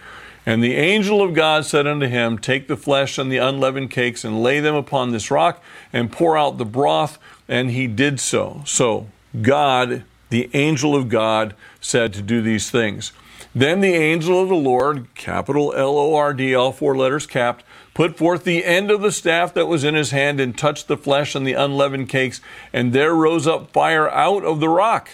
And 0.46 0.62
the 0.62 0.74
angel 0.74 1.22
of 1.22 1.32
God 1.32 1.64
said 1.64 1.86
unto 1.86 2.06
him, 2.06 2.38
Take 2.38 2.68
the 2.68 2.76
flesh 2.76 3.16
and 3.16 3.32
the 3.32 3.38
unleavened 3.38 3.90
cakes 3.90 4.24
and 4.24 4.42
lay 4.42 4.60
them 4.60 4.74
upon 4.74 5.10
this 5.10 5.30
rock 5.30 5.62
and 5.92 6.12
pour 6.12 6.36
out 6.36 6.58
the 6.58 6.66
broth. 6.66 7.18
And 7.48 7.70
he 7.70 7.86
did 7.86 8.20
so. 8.20 8.62
So, 8.66 9.08
God, 9.40 10.04
the 10.34 10.50
angel 10.52 10.96
of 10.96 11.08
God, 11.08 11.54
said 11.80 12.12
to 12.12 12.20
do 12.20 12.42
these 12.42 12.68
things. 12.68 13.12
Then 13.54 13.80
the 13.80 13.94
angel 13.94 14.42
of 14.42 14.48
the 14.48 14.56
Lord, 14.56 15.06
capital 15.14 15.72
L 15.76 15.96
O 15.96 16.16
R 16.16 16.34
D, 16.34 16.56
all 16.56 16.72
four 16.72 16.96
letters 16.96 17.24
capped, 17.24 17.64
put 17.94 18.18
forth 18.18 18.42
the 18.42 18.64
end 18.64 18.90
of 18.90 19.00
the 19.00 19.12
staff 19.12 19.54
that 19.54 19.68
was 19.68 19.84
in 19.84 19.94
his 19.94 20.10
hand 20.10 20.40
and 20.40 20.58
touched 20.58 20.88
the 20.88 20.96
flesh 20.96 21.36
and 21.36 21.46
the 21.46 21.52
unleavened 21.52 22.08
cakes, 22.08 22.40
and 22.72 22.92
there 22.92 23.14
rose 23.14 23.46
up 23.46 23.72
fire 23.72 24.10
out 24.10 24.42
of 24.42 24.58
the 24.58 24.68
rock 24.68 25.08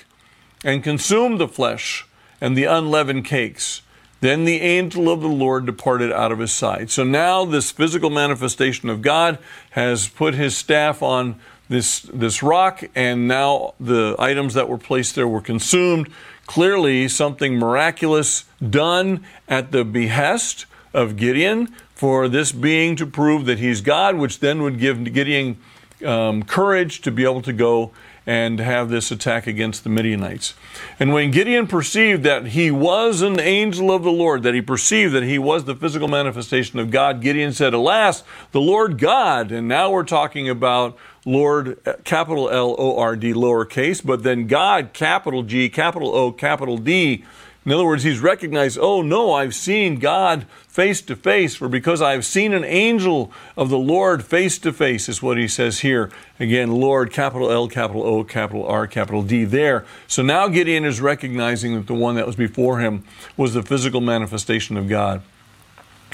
and 0.64 0.82
consumed 0.82 1.38
the 1.38 1.46
flesh 1.46 2.06
and 2.40 2.56
the 2.56 2.64
unleavened 2.64 3.26
cakes. 3.26 3.82
Then 4.22 4.46
the 4.46 4.62
angel 4.62 5.10
of 5.10 5.20
the 5.20 5.28
Lord 5.28 5.66
departed 5.66 6.10
out 6.10 6.32
of 6.32 6.38
his 6.38 6.52
sight. 6.52 6.88
So 6.90 7.04
now 7.04 7.44
this 7.44 7.70
physical 7.70 8.08
manifestation 8.08 8.88
of 8.88 9.02
God 9.02 9.38
has 9.72 10.08
put 10.08 10.32
his 10.32 10.56
staff 10.56 11.02
on 11.02 11.38
this, 11.70 12.00
this 12.00 12.42
rock, 12.42 12.82
and 12.94 13.26
now 13.26 13.74
the 13.80 14.16
items 14.18 14.54
that 14.54 14.68
were 14.68 14.76
placed 14.76 15.14
there 15.14 15.28
were 15.28 15.40
consumed. 15.40 16.10
Clearly, 16.46 17.08
something 17.08 17.56
miraculous 17.56 18.44
done 18.68 19.24
at 19.48 19.70
the 19.70 19.84
behest 19.84 20.66
of 20.92 21.16
Gideon 21.16 21.68
for 21.94 22.28
this 22.28 22.50
being 22.50 22.96
to 22.96 23.06
prove 23.06 23.46
that 23.46 23.60
he's 23.60 23.80
God, 23.80 24.16
which 24.16 24.40
then 24.40 24.62
would 24.62 24.80
give 24.80 25.04
Gideon 25.12 25.58
um, 26.04 26.42
courage 26.42 27.02
to 27.02 27.12
be 27.12 27.22
able 27.22 27.42
to 27.42 27.52
go 27.52 27.92
and 28.26 28.60
have 28.60 28.90
this 28.90 29.10
attack 29.10 29.46
against 29.46 29.82
the 29.82 29.90
Midianites. 29.90 30.54
And 30.98 31.12
when 31.12 31.30
Gideon 31.30 31.66
perceived 31.66 32.22
that 32.24 32.48
he 32.48 32.70
was 32.70 33.22
an 33.22 33.40
angel 33.40 33.90
of 33.90 34.02
the 34.02 34.12
Lord, 34.12 34.42
that 34.42 34.54
he 34.54 34.60
perceived 34.60 35.14
that 35.14 35.22
he 35.22 35.38
was 35.38 35.64
the 35.64 35.74
physical 35.74 36.08
manifestation 36.08 36.78
of 36.78 36.90
God, 36.90 37.20
Gideon 37.20 37.52
said, 37.52 37.74
Alas, 37.74 38.22
the 38.52 38.60
Lord 38.60 38.98
God. 38.98 39.50
And 39.50 39.66
now 39.66 39.90
we're 39.90 40.04
talking 40.04 40.48
about 40.48 40.96
Lord, 41.24 41.78
uh, 41.86 41.94
capital 42.04 42.48
L 42.50 42.74
O 42.78 42.98
R 42.98 43.16
D, 43.16 43.32
lowercase, 43.32 44.04
but 44.04 44.22
then 44.22 44.46
God, 44.46 44.92
capital 44.92 45.42
G, 45.42 45.68
capital 45.68 46.14
O, 46.14 46.32
capital 46.32 46.78
D. 46.78 47.24
In 47.66 47.72
other 47.72 47.84
words, 47.84 48.04
he's 48.04 48.20
recognized, 48.20 48.78
oh 48.80 49.02
no, 49.02 49.34
I've 49.34 49.54
seen 49.54 49.96
God 49.96 50.46
face 50.66 51.02
to 51.02 51.14
face, 51.14 51.54
for 51.54 51.68
because 51.68 52.00
I've 52.00 52.24
seen 52.24 52.54
an 52.54 52.64
angel 52.64 53.30
of 53.54 53.68
the 53.68 53.78
Lord 53.78 54.24
face 54.24 54.58
to 54.60 54.72
face, 54.72 55.10
is 55.10 55.22
what 55.22 55.36
he 55.36 55.46
says 55.46 55.80
here. 55.80 56.10
Again, 56.38 56.70
Lord, 56.70 57.12
capital 57.12 57.50
L, 57.50 57.68
capital 57.68 58.02
O, 58.02 58.24
capital 58.24 58.66
R, 58.66 58.86
capital 58.86 59.22
D 59.22 59.44
there. 59.44 59.84
So 60.06 60.22
now 60.22 60.48
Gideon 60.48 60.86
is 60.86 61.02
recognizing 61.02 61.74
that 61.74 61.86
the 61.86 61.94
one 61.94 62.14
that 62.14 62.26
was 62.26 62.36
before 62.36 62.80
him 62.80 63.04
was 63.36 63.52
the 63.52 63.62
physical 63.62 64.00
manifestation 64.00 64.78
of 64.78 64.88
God. 64.88 65.20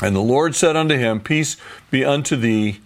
And 0.03 0.17
the 0.17 0.21
Lord 0.21 0.57
said 0.57 0.75
unto 0.75 0.97
him, 0.97 1.21
Peace 1.21 1.57
be 1.93 2.05
unto 2.05 2.35
thee, 2.35 2.81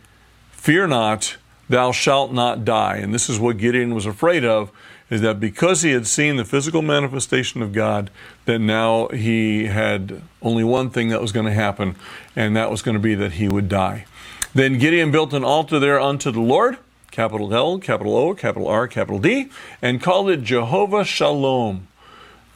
fear 0.50 0.86
not, 0.86 1.38
thou 1.70 1.92
shalt 1.92 2.32
not 2.32 2.64
die. 2.64 2.96
And 2.96 3.14
this 3.14 3.30
is 3.30 3.38
what 3.38 3.56
Gideon 3.56 3.94
was 3.94 4.04
afraid 4.04 4.44
of, 4.44 4.72
is 5.08 5.20
that 5.22 5.40
because 5.40 5.82
he 5.82 5.92
had 5.92 6.06
seen 6.06 6.36
the 6.36 6.44
physical 6.44 6.82
manifestation 6.82 7.62
of 7.62 7.72
God, 7.72 8.10
that 8.44 8.58
now 8.58 9.08
he 9.08 9.66
had 9.66 10.20
only 10.42 10.64
one 10.64 10.90
thing 10.90 11.08
that 11.08 11.20
was 11.20 11.32
going 11.32 11.46
to 11.46 11.52
happen, 11.52 11.96
and 12.34 12.56
that 12.56 12.70
was 12.70 12.82
going 12.82 12.96
to 12.96 13.00
be 13.00 13.14
that 13.14 13.32
he 13.32 13.48
would 13.48 13.68
die. 13.68 14.04
Then 14.52 14.78
Gideon 14.78 15.12
built 15.12 15.32
an 15.32 15.44
altar 15.44 15.78
there 15.78 16.00
unto 16.00 16.32
the 16.32 16.40
Lord, 16.40 16.78
capital 17.12 17.54
L, 17.54 17.78
capital 17.78 18.16
O, 18.16 18.34
capital 18.34 18.66
R, 18.66 18.88
capital 18.88 19.20
D, 19.20 19.48
and 19.80 20.02
called 20.02 20.28
it 20.28 20.42
Jehovah 20.42 21.04
Shalom, 21.04 21.86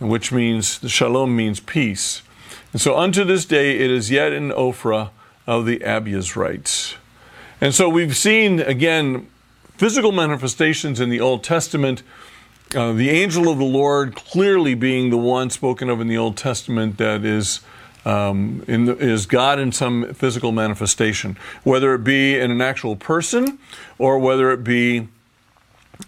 which 0.01 0.33
means, 0.33 0.81
Shalom 0.91 1.37
means 1.37 1.61
peace. 1.61 2.23
And 2.73 2.81
so 2.81 2.97
unto 2.97 3.23
this 3.23 3.45
day 3.45 3.79
it 3.79 3.93
is 3.93 4.11
yet 4.11 4.33
in 4.33 4.51
Ophrah 4.51 5.11
of 5.47 5.67
the 5.67 5.79
Abiezrites. 5.79 6.97
And 7.65 7.75
so 7.75 7.89
we've 7.89 8.15
seen, 8.15 8.61
again, 8.61 9.27
physical 9.79 10.13
manifestations 10.13 11.01
in 11.01 11.09
the 11.09 11.23
Old 11.23 11.43
Testament. 11.43 12.03
Uh, 12.77 12.93
the 12.93 13.09
angel 13.09 13.49
of 13.49 13.57
the 13.57 13.65
Lord 13.65 14.15
clearly 14.15 14.75
being 14.75 15.09
the 15.09 15.17
one 15.17 15.49
spoken 15.49 15.89
of 15.89 15.99
in 15.99 16.07
the 16.07 16.19
Old 16.19 16.37
Testament 16.37 16.99
that 16.99 17.25
is. 17.25 17.61
Um, 18.05 18.59
the, 18.67 18.95
is 18.99 19.25
God 19.25 19.59
in 19.59 19.73
some 19.73 20.13
physical 20.13 20.53
manifestation, 20.53 21.39
whether 21.63 21.95
it 21.95 22.05
be 22.05 22.39
in 22.39 22.51
an 22.51 22.61
actual 22.61 22.97
person 22.97 23.59
or 23.97 24.19
whether 24.19 24.51
it 24.51 24.63
be 24.63 25.09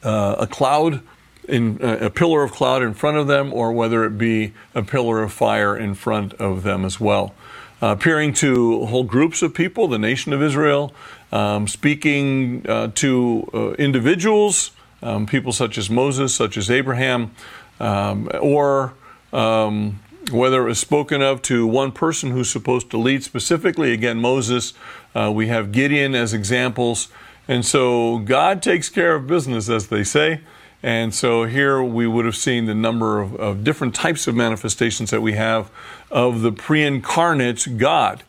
uh, 0.03 0.37
a 0.39 0.47
cloud, 0.47 1.01
in 1.49 1.83
uh, 1.83 1.97
a 2.03 2.11
pillar 2.11 2.43
of 2.43 2.53
cloud 2.53 2.83
in 2.83 2.93
front 2.93 3.17
of 3.17 3.29
them, 3.29 3.55
or 3.55 3.73
whether 3.73 4.05
it 4.05 4.19
be 4.19 4.53
a 4.75 4.83
pillar 4.83 5.23
of 5.23 5.33
fire 5.33 5.75
in 5.75 5.95
front 5.95 6.35
of 6.35 6.65
them 6.65 6.85
as 6.85 7.01
well. 7.01 7.35
Uh, 7.83 7.89
appearing 7.89 8.33
to 8.33 8.87
whole 8.87 9.05
groups 9.05 9.43
of 9.43 9.53
people, 9.53 9.87
the 9.87 9.99
nation 9.99 10.33
of 10.33 10.43
Israel, 10.43 10.95
um, 11.33 11.67
speaking 11.67 12.65
uh, 12.69 12.91
to 12.95 13.49
uh, 13.53 13.71
individuals, 13.73 14.71
um, 15.03 15.27
people 15.27 15.53
such 15.53 15.79
as 15.79 15.91
Moses, 15.91 16.35
such 16.35 16.57
as 16.57 16.71
Abraham, 16.71 17.33
um, 17.81 18.29
or 18.41 18.95
um, 19.33 20.01
whether 20.31 20.63
it 20.63 20.69
was 20.69 20.79
spoken 20.79 21.23
of 21.23 21.43
to 21.43 21.67
one 21.67 21.93
person 21.93 22.31
who's 22.31 22.51
supposed 22.51 22.91
to 22.91 22.99
lead 22.99 23.23
specifically, 23.23 23.93
again, 23.93 24.19
Moses, 24.19 24.73
uh, 25.15 25.31
we 25.33 25.49
have 25.49 25.73
Gideon 25.73 26.15
as 26.15 26.33
examples. 26.33 27.09
And 27.49 27.65
so 27.65 28.19
God 28.19 28.63
takes 28.63 28.89
care 28.89 29.15
of 29.15 29.27
business, 29.27 29.69
as 29.69 29.89
they 29.89 30.03
say. 30.05 30.41
And 30.83 31.15
so 31.15 31.45
here 31.45 31.83
we 31.83 32.07
would 32.07 32.25
have 32.25 32.37
seen 32.37 32.67
the 32.67 32.75
number 32.75 33.21
of, 33.21 33.35
of 33.37 33.65
different 33.65 33.95
types 33.95 34.27
of 34.27 34.35
manifestations 34.35 35.11
that 35.11 35.21
we 35.21 35.33
have 35.33 35.71
of 36.11 36.43
the 36.43 36.53
pre 36.53 36.83
incarnate 36.83 37.79
God. 37.79 38.23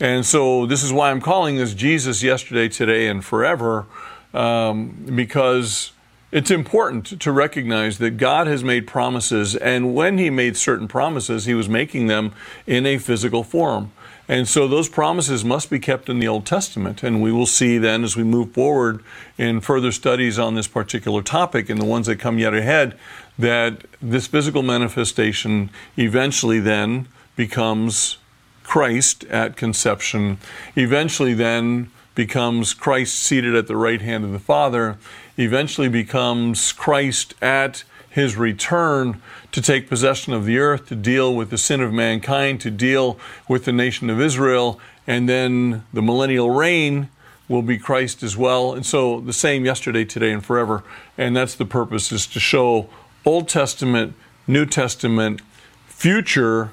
And 0.00 0.24
so 0.24 0.64
this 0.64 0.82
is 0.82 0.92
why 0.92 1.10
I'm 1.10 1.20
calling 1.20 1.56
this 1.56 1.74
Jesus 1.74 2.22
yesterday, 2.22 2.68
today, 2.68 3.06
and 3.06 3.22
forever, 3.22 3.86
um, 4.32 5.12
because 5.14 5.92
it's 6.32 6.50
important 6.50 7.20
to 7.20 7.30
recognize 7.30 7.98
that 7.98 8.12
God 8.12 8.46
has 8.46 8.64
made 8.64 8.86
promises, 8.86 9.54
and 9.54 9.94
when 9.94 10.16
He 10.16 10.30
made 10.30 10.56
certain 10.56 10.88
promises, 10.88 11.44
He 11.44 11.54
was 11.54 11.68
making 11.68 12.06
them 12.06 12.32
in 12.66 12.86
a 12.86 12.96
physical 12.96 13.44
form. 13.44 13.92
And 14.26 14.46
so 14.46 14.68
those 14.68 14.88
promises 14.88 15.44
must 15.44 15.70
be 15.70 15.80
kept 15.80 16.08
in 16.08 16.20
the 16.20 16.28
Old 16.28 16.46
Testament. 16.46 17.02
And 17.02 17.20
we 17.20 17.32
will 17.32 17.46
see 17.46 17.78
then 17.78 18.04
as 18.04 18.16
we 18.16 18.22
move 18.22 18.52
forward 18.52 19.02
in 19.36 19.60
further 19.60 19.90
studies 19.90 20.38
on 20.38 20.54
this 20.54 20.68
particular 20.68 21.20
topic 21.20 21.68
and 21.68 21.80
the 21.80 21.84
ones 21.84 22.06
that 22.06 22.20
come 22.20 22.38
yet 22.38 22.54
ahead, 22.54 22.96
that 23.36 23.84
this 24.00 24.28
physical 24.28 24.62
manifestation 24.62 25.68
eventually 25.96 26.60
then 26.60 27.08
becomes 27.34 28.18
Christ 28.62 29.24
at 29.24 29.56
conception, 29.56 30.38
eventually 30.76 31.34
then 31.34 31.90
becomes 32.14 32.74
Christ 32.74 33.18
seated 33.18 33.54
at 33.54 33.66
the 33.66 33.76
right 33.76 34.00
hand 34.00 34.24
of 34.24 34.32
the 34.32 34.38
Father, 34.38 34.98
eventually 35.36 35.88
becomes 35.88 36.72
Christ 36.72 37.34
at 37.40 37.84
his 38.10 38.36
return 38.36 39.22
to 39.52 39.62
take 39.62 39.88
possession 39.88 40.32
of 40.32 40.44
the 40.44 40.58
earth, 40.58 40.86
to 40.88 40.96
deal 40.96 41.34
with 41.34 41.50
the 41.50 41.58
sin 41.58 41.80
of 41.80 41.92
mankind, 41.92 42.60
to 42.60 42.70
deal 42.70 43.18
with 43.48 43.64
the 43.64 43.72
nation 43.72 44.10
of 44.10 44.20
Israel, 44.20 44.80
and 45.06 45.28
then 45.28 45.84
the 45.92 46.02
millennial 46.02 46.50
reign 46.50 47.08
will 47.48 47.62
be 47.62 47.78
Christ 47.78 48.22
as 48.22 48.36
well. 48.36 48.74
And 48.74 48.86
so 48.86 49.20
the 49.20 49.32
same 49.32 49.64
yesterday, 49.64 50.04
today, 50.04 50.32
and 50.32 50.44
forever. 50.44 50.84
And 51.18 51.34
that's 51.34 51.54
the 51.56 51.64
purpose 51.64 52.12
is 52.12 52.26
to 52.28 52.40
show 52.40 52.88
Old 53.24 53.48
Testament, 53.48 54.14
New 54.46 54.66
Testament, 54.66 55.40
future, 55.86 56.70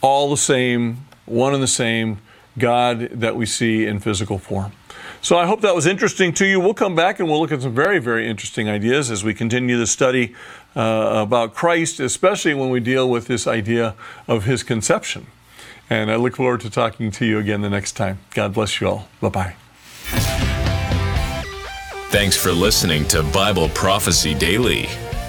all 0.00 0.30
the 0.30 0.36
same 0.36 1.06
one 1.26 1.54
and 1.54 1.62
the 1.62 1.66
same 1.66 2.18
God 2.58 3.00
that 3.12 3.36
we 3.36 3.46
see 3.46 3.86
in 3.86 4.00
physical 4.00 4.38
form. 4.38 4.72
So 5.20 5.36
I 5.36 5.46
hope 5.46 5.62
that 5.62 5.74
was 5.74 5.86
interesting 5.86 6.32
to 6.34 6.46
you. 6.46 6.60
We'll 6.60 6.74
come 6.74 6.94
back 6.94 7.18
and 7.18 7.28
we'll 7.28 7.40
look 7.40 7.52
at 7.52 7.62
some 7.62 7.74
very, 7.74 7.98
very 7.98 8.28
interesting 8.28 8.68
ideas 8.68 9.10
as 9.10 9.24
we 9.24 9.34
continue 9.34 9.76
the 9.76 9.86
study 9.86 10.34
uh, 10.76 11.22
about 11.22 11.54
Christ, 11.54 11.98
especially 11.98 12.54
when 12.54 12.70
we 12.70 12.80
deal 12.80 13.10
with 13.10 13.26
this 13.26 13.46
idea 13.46 13.94
of 14.28 14.44
his 14.44 14.62
conception. 14.62 15.26
And 15.90 16.10
I 16.10 16.16
look 16.16 16.36
forward 16.36 16.60
to 16.60 16.70
talking 16.70 17.10
to 17.12 17.26
you 17.26 17.38
again 17.38 17.62
the 17.62 17.70
next 17.70 17.92
time. 17.92 18.18
God 18.30 18.54
bless 18.54 18.80
you 18.80 18.88
all. 18.88 19.08
Bye 19.20 19.28
bye. 19.28 19.56
Thanks 22.10 22.36
for 22.36 22.52
listening 22.52 23.06
to 23.08 23.22
Bible 23.22 23.68
Prophecy 23.70 24.34
Daily. 24.34 24.88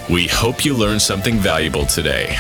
We 0.09 0.27
hope 0.27 0.63
you 0.63 0.75
learned 0.75 1.01
something 1.01 1.37
valuable 1.37 1.85
today. 1.85 2.37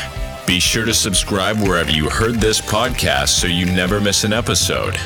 Be 0.49 0.59
sure 0.59 0.83
to 0.85 0.95
subscribe 0.95 1.59
wherever 1.59 1.91
you 1.91 2.09
heard 2.09 2.37
this 2.37 2.59
podcast 2.59 3.39
so 3.39 3.45
you 3.45 3.67
never 3.67 4.01
miss 4.01 4.23
an 4.23 4.33
episode. 4.33 4.97